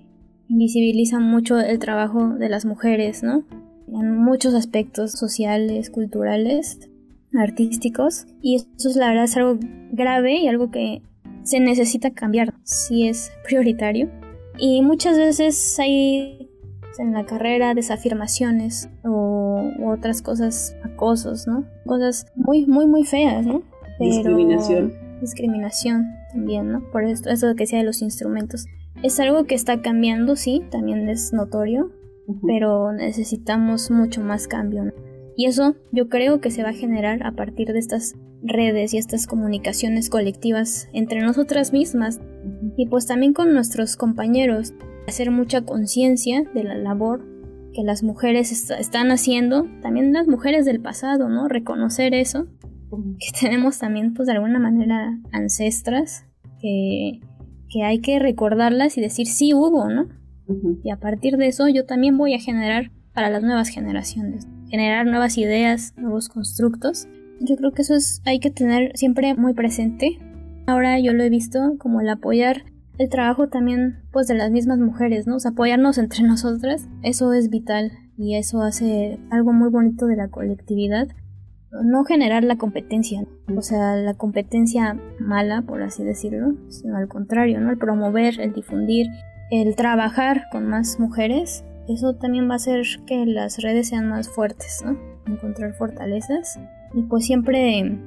invisibiliza 0.48 1.20
mucho 1.20 1.59
el 1.59 1.78
trabajo 1.78 2.35
de 2.35 2.48
las 2.48 2.64
mujeres, 2.64 3.22
¿no? 3.22 3.44
En 3.88 4.16
muchos 4.16 4.54
aspectos 4.54 5.12
sociales, 5.12 5.90
culturales, 5.90 6.90
artísticos, 7.38 8.26
y 8.40 8.57
eso 8.57 8.88
es 8.88 8.96
la 8.96 9.09
verdad 9.09 9.24
es 9.24 9.37
algo 9.37 9.59
grave 9.92 10.37
y 10.38 10.48
algo 10.48 10.70
que 10.70 11.02
se 11.42 11.61
necesita 11.61 12.11
cambiar, 12.11 12.54
si 12.64 13.09
es 13.09 13.31
prioritario. 13.44 14.11
Y 14.59 14.83
muchas 14.83 15.16
veces 15.16 15.78
hay 15.78 16.50
en 16.98 17.12
la 17.12 17.24
carrera 17.24 17.74
desafirmaciones 17.74 18.90
o 19.04 19.62
otras 19.87 20.20
cosas, 20.20 20.76
acosos, 20.83 21.46
¿no? 21.46 21.64
Cosas 21.87 22.26
muy, 22.35 22.66
muy, 22.66 22.87
muy 22.87 23.04
feas, 23.04 23.46
¿no? 23.46 23.62
Discriminación 24.00 25.07
discriminación 25.20 26.07
también, 26.33 26.72
¿no? 26.72 26.83
Por 26.90 27.04
esto, 27.04 27.31
eso 27.31 27.54
que 27.54 27.66
sea 27.66 27.78
de 27.78 27.85
los 27.85 28.02
instrumentos. 28.02 28.66
Es 29.02 29.20
algo 29.20 29.44
que 29.44 29.54
está 29.54 29.81
cambiando, 29.81 30.37
sí, 30.37 30.62
también 30.70 31.09
es 31.09 31.33
notorio, 31.33 31.92
pero 32.46 32.92
necesitamos 32.92 33.90
mucho 33.90 34.22
más 34.22 34.48
cambio. 34.48 34.92
Y 35.37 35.46
eso 35.46 35.76
yo 35.92 36.09
creo 36.09 36.40
que 36.40 36.50
se 36.50 36.62
va 36.62 36.70
a 36.70 36.74
generar 36.74 37.24
a 37.24 37.33
partir 37.33 37.72
de 37.72 37.78
estas 37.78 38.16
redes 38.42 38.94
y 38.94 38.98
estas 38.98 39.26
comunicaciones 39.26 40.11
colectivas 40.11 40.88
entre 40.92 41.20
nosotras 41.20 41.72
mismas 41.72 42.20
y 42.76 42.87
pues 42.87 43.07
también 43.07 43.33
con 43.33 43.52
nuestros 43.52 43.96
compañeros. 43.96 44.74
Hacer 45.07 45.31
mucha 45.31 45.62
conciencia 45.62 46.42
de 46.54 46.64
la 46.64 46.74
labor 46.74 47.24
que 47.72 47.83
las 47.83 48.02
mujeres 48.02 48.70
están 48.70 49.11
haciendo, 49.11 49.66
también 49.81 50.12
las 50.12 50.26
mujeres 50.26 50.66
del 50.66 50.81
pasado, 50.81 51.28
¿no? 51.28 51.48
Reconocer 51.48 52.14
eso 52.14 52.48
que 52.90 53.38
tenemos 53.40 53.79
también 53.79 54.14
pues 54.14 54.27
de 54.27 54.33
alguna 54.33 54.59
manera 54.59 55.18
ancestras 55.33 56.24
que, 56.61 57.20
que 57.68 57.83
hay 57.85 58.01
que 58.01 58.18
recordarlas 58.18 58.98
y 58.98 59.01
decir 59.01 59.27
sí 59.27 59.55
hubo, 59.55 59.88
¿no? 59.88 60.09
Y 60.83 60.90
a 60.90 60.96
partir 60.96 61.37
de 61.37 61.48
eso 61.48 61.68
yo 61.68 61.85
también 61.85 62.16
voy 62.16 62.35
a 62.35 62.40
generar 62.40 62.90
para 63.12 63.29
las 63.29 63.42
nuevas 63.42 63.68
generaciones, 63.68 64.48
generar 64.70 65.07
nuevas 65.07 65.37
ideas, 65.37 65.92
nuevos 65.98 66.31
constructos. 66.31 67.07
Yo 67.40 67.57
creo 67.57 67.72
que 67.72 67.83
eso 67.83 67.94
es, 67.94 68.22
hay 68.24 68.40
que 68.40 68.51
tener 68.51 68.92
siempre 68.96 69.35
muy 69.35 69.53
presente. 69.53 70.18
Ahora 70.66 70.98
yo 71.01 71.12
lo 71.12 71.22
he 71.22 71.29
visto 71.29 71.77
como 71.79 72.01
el 72.01 72.09
apoyar 72.09 72.64
el 72.98 73.09
trabajo 73.09 73.48
también 73.48 74.01
pues 74.11 74.27
de 74.27 74.35
las 74.35 74.51
mismas 74.51 74.79
mujeres, 74.79 75.27
¿no? 75.27 75.37
O 75.37 75.40
sea, 75.40 75.53
apoyarnos 75.53 75.98
entre 75.98 76.22
nosotras, 76.24 76.88
eso 77.03 77.33
es 77.33 77.48
vital 77.48 77.92
y 78.16 78.37
eso 78.37 78.62
hace 78.62 79.18
algo 79.31 79.53
muy 79.53 79.70
bonito 79.70 80.07
de 80.07 80.16
la 80.16 80.29
colectividad 80.29 81.09
no 81.70 82.04
generar 82.04 82.44
la 82.44 82.57
competencia, 82.57 83.24
o 83.54 83.62
sea, 83.62 83.96
la 83.96 84.14
competencia 84.14 84.98
mala, 85.18 85.62
por 85.62 85.83
así 85.83 86.02
decirlo, 86.04 86.54
sino 86.68 86.96
al 86.96 87.09
contrario, 87.09 87.61
¿no? 87.61 87.70
El 87.70 87.78
promover, 87.78 88.40
el 88.40 88.52
difundir, 88.52 89.07
el 89.50 89.76
trabajar 89.76 90.44
con 90.50 90.66
más 90.66 90.98
mujeres, 90.98 91.64
eso 91.88 92.14
también 92.14 92.48
va 92.48 92.54
a 92.54 92.57
hacer 92.57 92.83
que 93.07 93.24
las 93.26 93.59
redes 93.62 93.88
sean 93.88 94.09
más 94.09 94.28
fuertes, 94.28 94.83
¿no? 94.85 94.98
Encontrar 95.26 95.74
fortalezas 95.74 96.59
y 96.94 97.02
pues 97.02 97.26
siempre 97.26 97.98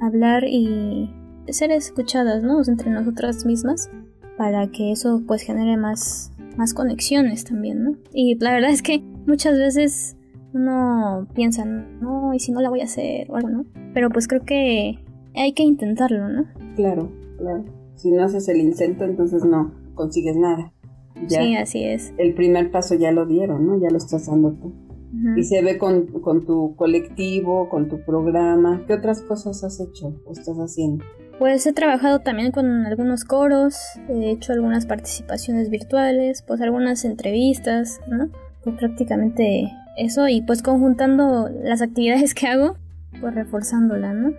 hablar 0.00 0.44
y 0.44 1.10
ser 1.48 1.70
escuchadas, 1.70 2.42
¿no? 2.42 2.62
entre 2.66 2.90
nosotras 2.90 3.44
mismas 3.44 3.90
para 4.36 4.68
que 4.68 4.92
eso 4.92 5.22
pues 5.26 5.42
genere 5.42 5.76
más, 5.76 6.32
más 6.56 6.74
conexiones 6.74 7.44
también, 7.44 7.84
¿no? 7.84 7.96
Y 8.12 8.36
la 8.38 8.52
verdad 8.52 8.70
es 8.70 8.82
que 8.82 9.00
muchas 9.26 9.58
veces 9.58 10.16
uno 10.54 11.26
piensa, 11.34 11.64
no, 11.64 12.34
y 12.34 12.40
si 12.40 12.52
no 12.52 12.60
la 12.60 12.70
voy 12.70 12.80
a 12.80 12.84
hacer 12.84 13.30
o 13.30 13.36
algo, 13.36 13.48
¿no? 13.48 13.64
Pero 13.94 14.10
pues 14.10 14.28
creo 14.28 14.44
que 14.44 14.98
hay 15.34 15.52
que 15.52 15.62
intentarlo, 15.62 16.28
¿no? 16.28 16.44
Claro, 16.76 17.10
claro. 17.38 17.64
Si 17.94 18.10
no 18.10 18.24
haces 18.24 18.48
el 18.48 18.58
intento, 18.58 19.04
entonces 19.04 19.44
no 19.44 19.72
consigues 19.94 20.36
nada. 20.36 20.72
sí, 21.28 21.56
así 21.56 21.84
es. 21.84 22.12
El 22.18 22.34
primer 22.34 22.70
paso 22.70 22.94
ya 22.94 23.12
lo 23.12 23.26
dieron, 23.26 23.66
¿no? 23.66 23.80
Ya 23.80 23.90
lo 23.90 23.96
estás 23.96 24.26
dando 24.26 24.52
tú. 24.52 24.72
Y 25.36 25.44
se 25.44 25.62
ve 25.62 25.76
con, 25.76 26.06
con, 26.06 26.46
tu 26.46 26.74
colectivo, 26.74 27.68
con 27.68 27.88
tu 27.88 28.00
programa. 28.00 28.82
¿Qué 28.86 28.94
otras 28.94 29.20
cosas 29.20 29.62
has 29.62 29.78
hecho 29.78 30.18
o 30.24 30.32
estás 30.32 30.56
haciendo? 30.56 31.04
Pues 31.38 31.66
he 31.66 31.72
trabajado 31.74 32.20
también 32.20 32.50
con 32.50 32.86
algunos 32.86 33.24
coros, 33.24 33.76
he 34.08 34.30
hecho 34.30 34.54
algunas 34.54 34.86
participaciones 34.86 35.68
virtuales, 35.68 36.42
pues 36.46 36.62
algunas 36.62 37.04
entrevistas, 37.04 38.00
¿no? 38.08 38.30
Pues 38.64 38.76
prácticamente 38.76 39.70
eso 39.96 40.28
y 40.28 40.42
pues 40.42 40.62
conjuntando 40.62 41.48
las 41.48 41.82
actividades 41.82 42.34
que 42.34 42.46
hago, 42.46 42.76
pues 43.20 43.34
reforzándola, 43.34 44.12
¿no? 44.12 44.32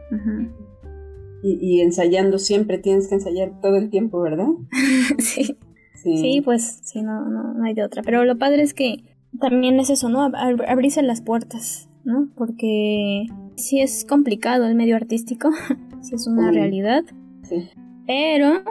Y, 1.44 1.82
ensayando 1.82 2.38
siempre, 2.40 2.78
tienes 2.78 3.10
que 3.10 3.16
ensayar 3.16 3.60
todo 3.62 3.76
el 3.76 3.90
tiempo, 3.90 4.22
¿verdad? 4.22 4.48
sí. 5.20 5.58
sí. 5.94 6.42
pues 6.44 6.80
sí, 6.84 7.02
no, 7.02 7.28
no, 7.28 7.54
no 7.54 7.66
hay 7.66 7.74
de 7.74 7.84
otra. 7.84 8.02
Pero 8.02 8.24
lo 8.24 8.38
padre 8.38 8.62
es 8.62 8.74
que 8.74 9.04
también 9.40 9.80
es 9.80 9.90
eso, 9.90 10.08
¿no? 10.08 10.22
abrirse 10.24 11.02
las 11.02 11.22
puertas, 11.22 11.90
¿no? 12.06 12.30
Porque 12.36 13.26
sí 13.58 13.82
es 13.82 14.06
complicado 14.06 14.66
el 14.66 14.76
medio 14.76 14.96
artístico, 14.96 15.50
sí 16.02 16.16
es 16.16 16.28
una 16.28 16.52
realidad. 16.52 17.04
Sí. 17.44 17.70
Pero 18.08 18.64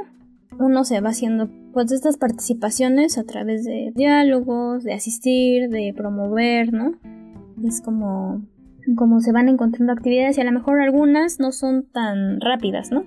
uno 0.58 0.84
se 0.84 1.00
va 1.00 1.10
haciendo 1.10 1.50
pues 1.72 1.92
estas 1.92 2.16
participaciones 2.16 3.18
a 3.18 3.24
través 3.24 3.64
de 3.64 3.92
diálogos, 3.94 4.84
de 4.84 4.92
asistir, 4.92 5.68
de 5.68 5.92
promover, 5.96 6.72
¿no? 6.72 6.92
Es 7.64 7.80
como 7.80 8.42
como 8.96 9.20
se 9.20 9.32
van 9.32 9.48
encontrando 9.48 9.92
actividades 9.92 10.38
y 10.38 10.40
a 10.40 10.44
lo 10.44 10.52
mejor 10.52 10.80
algunas 10.80 11.38
no 11.38 11.52
son 11.52 11.84
tan 11.84 12.40
rápidas, 12.40 12.90
¿no? 12.90 13.04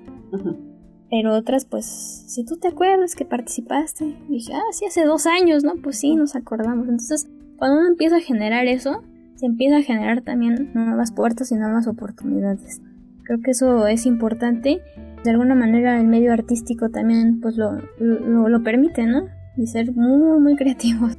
Pero 1.09 1.35
otras, 1.35 1.65
pues, 1.65 1.85
si 1.85 2.43
tú 2.45 2.57
te 2.57 2.69
acuerdas 2.69 3.15
que 3.15 3.25
participaste, 3.25 4.17
dije, 4.29 4.53
ah, 4.53 4.71
sí, 4.71 4.85
hace 4.85 5.05
dos 5.05 5.27
años, 5.27 5.63
¿no? 5.63 5.73
Pues 5.81 5.99
sí, 5.99 6.15
nos 6.15 6.35
acordamos. 6.35 6.87
Entonces, 6.87 7.27
cuando 7.57 7.79
uno 7.79 7.87
empieza 7.89 8.17
a 8.17 8.21
generar 8.21 8.67
eso, 8.67 9.03
se 9.35 9.45
empieza 9.45 9.77
a 9.77 9.81
generar 9.81 10.21
también 10.21 10.71
nuevas 10.73 11.11
puertas 11.11 11.51
y 11.51 11.55
nuevas 11.55 11.87
oportunidades. 11.87 12.81
Creo 13.23 13.39
que 13.41 13.51
eso 13.51 13.87
es 13.87 14.05
importante. 14.05 14.81
De 15.25 15.31
alguna 15.31 15.55
manera 15.55 15.99
el 15.99 16.07
medio 16.07 16.31
artístico 16.31 16.89
también 16.89 17.39
pues 17.41 17.57
lo, 17.57 17.79
lo, 17.99 18.63
permite, 18.63 19.07
¿no? 19.07 19.27
Y 19.57 19.65
ser 19.65 19.91
muy, 19.91 20.39
muy 20.39 20.55
creativos. 20.55 21.17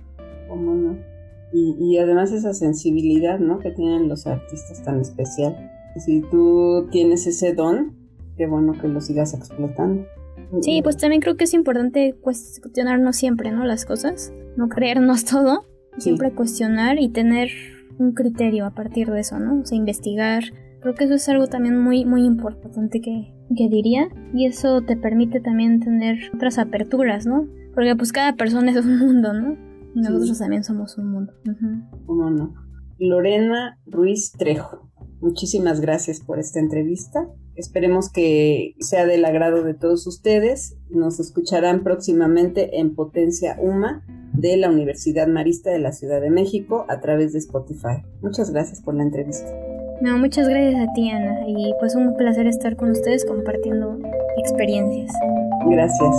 ¿Cómo 0.49 0.75
no? 0.75 0.97
Y, 1.53 1.77
y, 1.81 1.99
además 1.99 2.31
esa 2.31 2.55
sensibilidad, 2.55 3.41
¿no? 3.41 3.59
Que 3.59 3.73
tienen 3.73 4.09
los 4.09 4.29
artistas 4.29 4.81
tan 4.85 5.01
especial. 5.01 5.57
Si 5.97 6.21
tú 6.31 6.87
tienes 6.93 7.27
ese 7.27 7.53
don, 7.53 7.97
qué 8.37 8.47
bueno 8.47 8.75
que 8.81 8.87
lo 8.87 9.01
sigas 9.01 9.35
explotando. 9.35 10.07
Sí, 10.61 10.83
pues 10.83 10.97
también 10.97 11.21
creo 11.21 11.37
que 11.37 11.45
es 11.45 11.55
importante 11.55 12.15
cuestionarnos 12.15 13.17
siempre, 13.17 13.51
¿no? 13.51 13.65
Las 13.65 13.85
cosas, 13.87 14.33
no 14.57 14.69
creernos 14.69 15.25
todo, 15.31 15.65
siempre 15.99 16.31
cuestionar 16.31 17.01
y 17.01 17.09
tener 17.09 17.49
un 17.99 18.13
criterio 18.13 18.67
a 18.67 18.71
partir 18.71 19.11
de 19.11 19.19
eso, 19.19 19.41
¿no? 19.41 19.63
O 19.63 19.67
sea, 19.67 19.77
investigar. 19.77 20.45
Creo 20.87 20.95
que 20.95 21.05
eso 21.07 21.15
es 21.15 21.29
algo 21.29 21.49
también 21.49 21.81
muy, 21.81 22.05
muy 22.05 22.25
importante 22.25 23.01
que, 23.01 23.35
que 23.57 23.69
diría. 23.69 24.07
Y 24.33 24.47
eso 24.47 24.83
te 24.83 24.97
permite 24.97 25.41
también 25.41 25.81
tener 25.81 26.17
otras 26.33 26.59
aperturas, 26.59 27.27
¿no? 27.27 27.49
Porque 27.75 27.97
pues 27.97 28.13
cada 28.13 28.37
persona 28.37 28.71
es 28.71 28.77
un 28.87 28.97
mundo, 29.01 29.33
¿no? 29.33 29.57
Y 29.97 30.01
nosotros 30.01 30.39
también 30.39 30.63
somos 30.63 30.97
un 30.97 31.11
mundo. 31.11 31.33
¿Cómo 32.07 32.31
no? 32.31 32.55
Lorena 33.01 33.81
Ruiz 33.85 34.31
Trejo, 34.31 34.89
muchísimas 35.21 35.81
gracias 35.81 36.21
por 36.21 36.39
esta 36.39 36.61
entrevista. 36.61 37.27
Esperemos 37.57 38.09
que 38.09 38.77
sea 38.79 39.07
del 39.07 39.25
agrado 39.25 39.65
de 39.65 39.75
todos 39.75 40.07
ustedes. 40.07 40.77
Nos 40.89 41.19
escucharán 41.19 41.83
próximamente 41.83 42.79
en 42.79 42.95
Potencia 42.95 43.57
UMA 43.61 44.05
de 44.35 44.57
la 44.57 44.71
Universidad 44.71 45.27
Marista 45.27 45.71
de 45.71 45.81
la 45.81 45.91
Ciudad 45.91 46.21
de 46.21 46.31
México 46.31 46.87
a 46.89 47.01
través 47.01 47.33
de 47.33 47.41
Spotify. 47.41 48.05
Muchas 48.23 48.53
gracias 48.53 48.81
por 48.83 48.95
la 48.95 49.03
entrevista. 49.03 49.53
No, 50.01 50.19
muchas 50.19 50.49
gracias 50.49 50.89
a 50.89 50.93
ti, 50.93 51.09
Ana. 51.11 51.41
Y 51.47 51.73
pues 51.81 51.95
un 51.95 52.15
placer 52.17 52.47
estar 52.47 52.77
con 52.77 52.91
ustedes 52.91 53.25
compartiendo 53.25 53.99
experiencias. 54.39 55.11
Gracias. 55.67 56.15